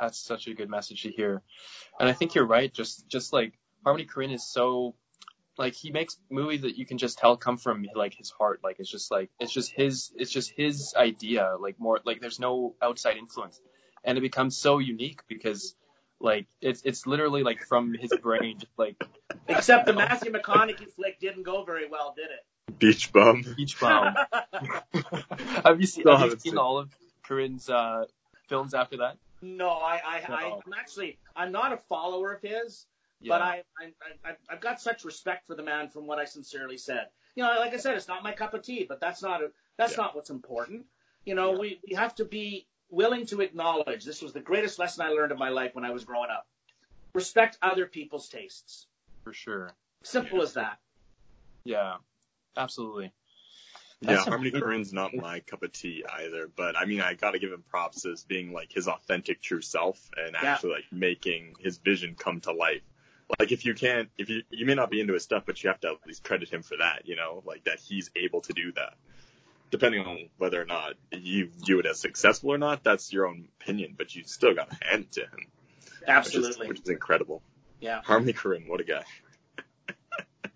[0.00, 1.42] That's such a good message to hear.
[1.98, 2.72] And I think you're right.
[2.72, 4.94] Just just like Harmony Korine is so
[5.56, 8.60] like he makes movies that you can just tell come from like his heart.
[8.64, 11.56] Like it's just like it's just his it's just his idea.
[11.58, 13.60] Like more like there's no outside influence,
[14.02, 15.74] and it becomes so unique because
[16.20, 18.58] like it's it's literally like from his brain.
[18.58, 19.02] Just like
[19.48, 22.78] Except the Matthew McConaughey flick didn't go very well, did it?
[22.78, 23.44] Beach bum.
[23.56, 24.14] Beach Bum.
[25.64, 26.90] have you seen have you seen seen- all of
[27.28, 28.04] Korine's uh,
[28.48, 29.16] films after that?
[29.44, 30.62] No, I, I, I, No.
[30.66, 32.86] I'm actually I'm not a follower of his,
[33.20, 33.30] Yeah.
[33.34, 36.78] but I, I, I, I've got such respect for the man from what I sincerely
[36.78, 37.08] said.
[37.36, 39.50] You know, like I said, it's not my cup of tea, but that's not a,
[39.76, 40.02] that's Yeah.
[40.04, 40.86] not what's important.
[41.26, 41.58] You know, Yeah.
[41.58, 45.32] we, we have to be willing to acknowledge this was the greatest lesson I learned
[45.32, 46.46] in my life when I was growing up.
[47.12, 48.86] Respect other people's tastes.
[49.24, 49.72] for sure.
[50.02, 50.78] Simple as that.
[51.64, 51.96] Yeah,
[52.56, 53.10] absolutely.
[54.04, 54.60] Yeah, Harmony amazing.
[54.68, 58.04] Korine's not my cup of tea either, but I mean, I gotta give him props
[58.06, 60.52] as being like his authentic true self and Yeah.
[60.54, 62.82] actually like making his vision come to life.
[63.38, 65.68] Like if you can't, if you, you may not be into his stuff, but you
[65.70, 68.52] have to at least credit him for that, you know, like that he's able to
[68.52, 68.94] do that.
[69.70, 73.48] Depending on whether or not you view it as successful or not, that's your own
[73.60, 75.30] opinion, but you still gotta hand it to him.
[75.38, 76.68] Which is, Absolutely.
[76.68, 77.42] which is incredible.
[77.80, 78.02] Yeah.
[78.04, 79.04] Harmony Korine, what a guy.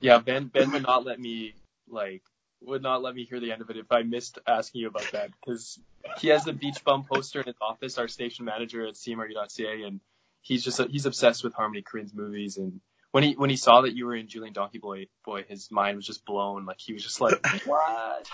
[0.01, 1.55] Yeah, Ben Ben would not let me
[1.88, 2.22] like
[2.62, 5.11] would not let me hear the end of it if I missed asking you about
[5.12, 5.78] that because
[6.18, 10.00] he has a beach bum poster in his office, our station manager at CMRU.ca, and
[10.42, 12.56] he's just he's obsessed with Harmony Korine's movies.
[12.56, 12.80] And
[13.12, 15.96] when he when he saw that you were in Julien Donkey Boy, boy, his mind
[15.96, 16.66] was just blown.
[16.66, 17.34] Like he was just like,
[17.66, 18.28] what?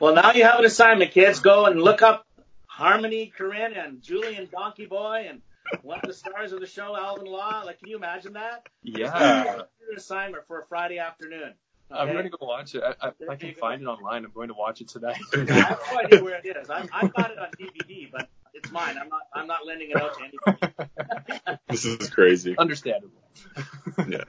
[0.00, 1.40] Well, now you have an assignment, kids.
[1.40, 2.26] Go and look up
[2.66, 5.40] Harmony Korine and Julien Donkey Boy and
[5.82, 7.62] one of the stars of the show, Alvin Law.
[7.64, 8.66] Like, can you imagine that?
[8.82, 9.44] Yeah,
[9.80, 11.54] Your assignment for a Friday afternoon.
[11.90, 12.12] I'm Okay?
[12.12, 12.82] going to go watch it.
[12.82, 14.24] I, I, I can find it online.
[14.24, 15.20] I'm going to watch it tonight.
[15.34, 16.68] I have no idea where it is.
[16.68, 18.96] I, I've got it on DVD, but it's mine.
[19.00, 19.22] I'm not.
[19.34, 20.72] I'm not lending it out to anybody.
[21.68, 22.56] This is crazy.
[22.58, 23.22] Understandable.
[24.08, 24.24] Yeah.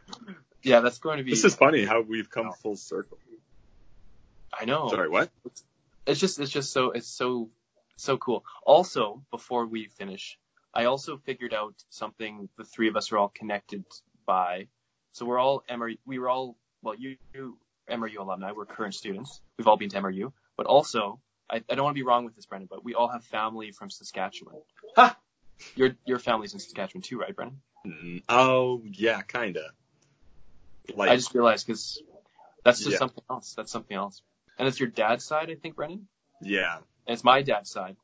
[0.63, 1.31] Yeah, that's going to be.
[1.31, 2.53] This is funny how we've come Wow.
[2.61, 3.17] full circle.
[4.59, 4.89] I know.
[4.89, 5.29] Sorry, what?
[6.05, 7.49] it's just it's just so it's so
[7.95, 8.43] so cool.
[8.65, 10.37] Also, before we finish,
[10.73, 13.83] I also figured out something the three of us are all connected
[14.25, 14.67] by.
[15.13, 15.97] So we're all MRU.
[16.05, 17.57] We were all well, you, you
[17.89, 18.51] MRU alumni.
[18.51, 19.41] We're current students.
[19.57, 21.19] We've all been to MRU, but also
[21.49, 23.71] I, I don't want to be wrong with this, Brendan, but we all have family
[23.71, 24.55] from Saskatchewan.
[24.95, 25.13] Huh.
[25.75, 27.61] Your your family's in Saskatchewan too, right, Brendan?
[27.85, 29.71] Mm, Oh, yeah, kinda.
[30.95, 32.01] Like, I just realized because
[32.63, 32.97] that's just Yeah.
[32.97, 33.53] something else.
[33.55, 34.21] That's something else.
[34.57, 36.07] And it's your dad's side, I think, Brendan.
[36.41, 37.95] yeah, And it's my dad's side.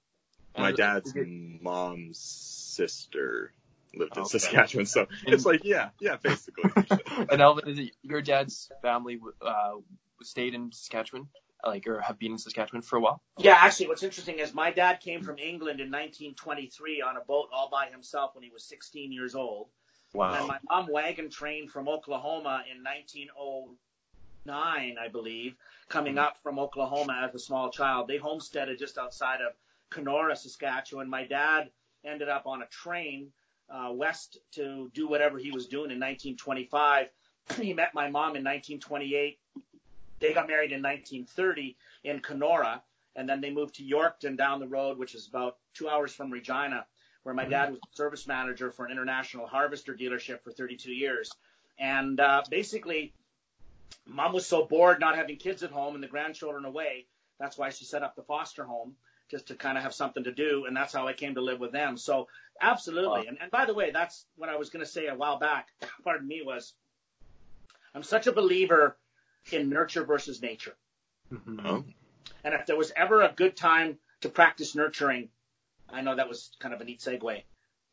[0.56, 3.54] And my dad's mom's sister
[3.96, 4.40] lived in Okay.
[4.40, 6.70] Saskatchewan, so it's like, yeah, yeah, basically.
[7.30, 9.76] and Alvin, is it your dad's family uh,
[10.22, 11.28] stayed in Saskatchewan,
[11.66, 13.22] like, or have been in Saskatchewan for a while?
[13.38, 17.50] Yeah, actually, what's interesting is my dad came from England in 1923 on a boat
[17.54, 19.68] all by himself when he was 16 years old.
[20.14, 20.36] Wow.
[20.36, 25.56] And my mom wagon trained from Oklahoma in 1909, I believe,
[25.90, 28.08] coming up from Oklahoma as a small child.
[28.08, 29.54] They homesteaded just outside of
[29.90, 31.10] Canora, Saskatchewan.
[31.10, 31.72] My dad
[32.06, 33.32] ended up on a train
[33.74, 37.08] uh, west to do whatever he was doing in 1925.
[37.60, 39.40] he met my mom in 1928.
[40.20, 42.82] They got married in 1930 in Canora,
[43.16, 46.32] and then they moved to Yorkton down the road, which is about two hours from
[46.32, 46.86] Regina
[47.24, 51.32] where my dad was service manager for an international harvester dealership for 32 years.
[51.80, 53.14] And uh, basically,
[54.06, 57.06] mom was so bored not having kids at home and the grandchildren away.
[57.40, 58.96] That's why she set up the foster home
[59.32, 60.66] just to kind of have something to do.
[60.66, 61.98] And that's how I came to live with them.
[61.98, 62.28] So
[62.72, 63.22] absolutely.
[63.22, 63.26] Wow.
[63.28, 65.68] And, and by the way, that's what I was going to say a while back.
[66.04, 66.74] Pardon me was
[67.94, 68.98] I'm such a believer
[69.52, 70.76] in nurture versus nature.
[71.32, 71.66] Mm-hmm.
[71.66, 71.84] oh,
[72.44, 75.30] And if there was ever a good time to practice nurturing,
[75.90, 77.44] I know that was kind of a neat segue.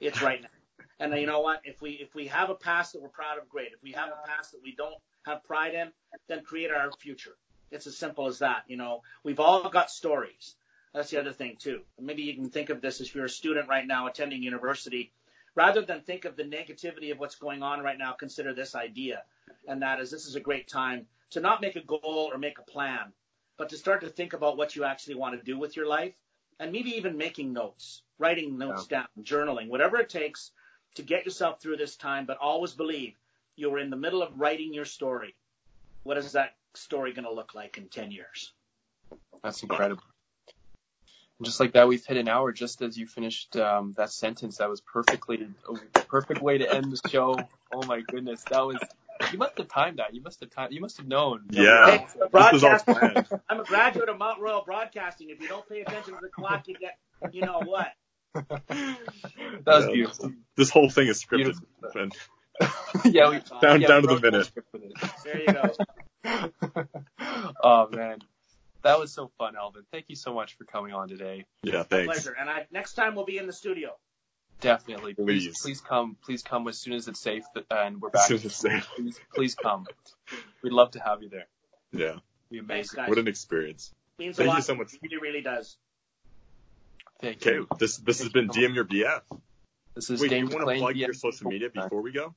[0.01, 0.49] It's right now.
[0.99, 1.63] And you know what?
[1.65, 3.69] If we if we have a past that we're proud of, great.
[3.73, 4.95] If we have a past that we don't
[5.25, 5.91] have pride in,
[6.29, 7.39] then create our future.
[7.71, 8.65] It's as simple as that.
[8.69, 10.57] You know, we've all got stories.
[10.95, 11.83] That's the other thing too.
[12.01, 15.13] Maybe you can think of this if you're a student right now attending university.
[15.55, 19.23] Rather than think of the negativity of what's going on right now, consider this idea.
[19.67, 22.59] And that is this is a great time to not make a goal or make
[22.59, 23.13] a plan,
[23.57, 26.15] but to start to think about what you actually want to do with your life
[26.59, 30.53] and maybe even making notes, writing notes down, journaling, whatever it takes
[30.95, 33.15] to get yourself through this time, but always believe
[33.57, 35.35] you're in the middle of writing your story.
[36.03, 38.53] What is that story going to look like in 10 years?
[39.43, 40.03] That's incredible.
[41.41, 44.59] And just like that, we've hit an hour just as you finished um, that sentence.
[44.59, 45.49] That was perfectly
[45.95, 47.35] a perfect way to end the show.
[47.73, 48.77] Oh my goodness, that was.
[49.33, 50.13] You must have timed that.
[50.15, 50.75] You must have timed.
[50.75, 51.45] You must have known.
[51.51, 51.87] Yeah.
[51.91, 53.29] Hey, This was all broadcast- planned.
[53.49, 55.31] I'm a graduate of Mount Royal Broadcasting.
[55.31, 56.99] If you don't pay attention to the clock, you get,
[57.33, 57.89] you know what?
[58.35, 58.99] that
[59.67, 59.93] was Yeah.
[59.93, 60.33] beautiful.
[60.57, 61.57] This whole thing is scripted.
[61.95, 62.13] And
[63.15, 64.45] yeah, we down yeah, down to the minute.
[64.47, 64.93] script with it.
[65.25, 66.87] There you go.
[67.63, 68.19] oh man,
[68.83, 69.83] that was so fun, Alvin.
[69.93, 71.45] Thank you so much for coming on today.
[71.63, 72.07] Yeah, My thanks.
[72.23, 72.37] pleasure.
[72.39, 73.91] And I, next time we'll be in the studio.
[74.61, 75.63] Definitely, please, Please.
[75.63, 78.23] please come, please come as soon as it's safe and we're back.
[78.23, 78.87] As soon as it's safe.
[78.95, 79.87] Please, please come.
[80.63, 81.47] We'd love to have you there.
[81.93, 82.07] Yeah.
[82.09, 82.21] It'd
[82.51, 82.97] be Thanks, amazing.
[82.97, 83.09] guys.
[83.09, 83.95] What an experience.
[84.19, 84.57] Means a Thank lot.
[84.59, 84.93] you so much.
[84.93, 85.79] It really, really does.
[87.23, 87.69] Thank Okay, you.
[87.79, 89.23] this this has been DM your BF.
[89.95, 90.99] This is Wait, do you want to plug DM.
[90.99, 92.35] your social media before we go?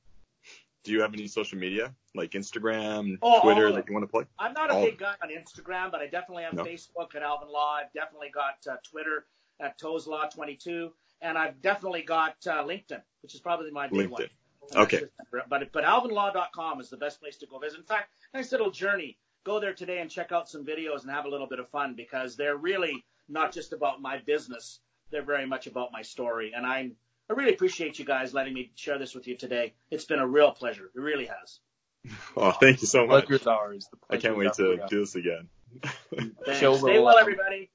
[0.84, 4.26] Do you have any social media like Instagram, Oh, Twitter that you want to plug?
[4.38, 6.64] I'm not a big guy on Instagram, but I definitely have No.
[6.64, 7.74] Facebook at Alvin Law.
[7.76, 9.26] I've definitely got uh, Twitter
[9.60, 14.10] at Toes Law 22, and I've definitely got uh, LinkedIn, which is probably my big
[14.10, 14.22] one.
[14.22, 14.76] LinkedIn.
[14.76, 15.02] Okay.
[15.48, 17.78] But but alvinlaw.com is the best place to go visit.
[17.80, 19.18] In fact, nice little journey.
[19.44, 21.94] Go there today and check out some videos and have a little bit of fun
[21.94, 24.80] because they're really not just about my business.
[25.10, 26.96] They're very much about my story, and I'm
[27.30, 29.74] I really appreciate you guys letting me share this with you today.
[29.90, 30.90] It's been a real pleasure.
[30.94, 31.60] It really has.
[32.36, 33.24] Oh, thank you so much.
[33.26, 33.88] Pleasure's ours.
[33.90, 34.90] The I can't wait to ours.
[34.90, 35.48] do this again.
[36.60, 37.70] Show Stay will, well, um, everybody.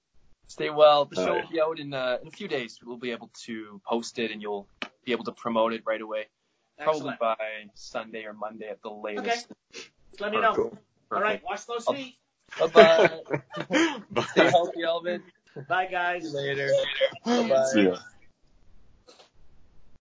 [0.48, 1.06] Stay well.
[1.06, 1.44] The show Alright.
[1.46, 2.80] will be out in, uh, in a few days.
[2.84, 4.68] We'll be able to post it and you'll
[5.04, 6.26] be able to promote it right away.
[6.78, 7.20] Probably Excellent.
[7.20, 7.36] by
[7.74, 9.48] Sunday or Monday at the latest.
[9.74, 9.90] Just
[10.20, 10.54] let me know.
[10.54, 10.78] Cool.
[11.12, 12.16] All right, wash those feet.
[12.60, 12.68] Bye
[13.68, 14.24] bye.
[14.32, 15.24] Stay healthy, Alvin.
[15.68, 16.24] Bye, See guys.
[16.24, 16.72] you later.
[17.26, 17.66] Bye bye.
[17.74, 17.98] See ya.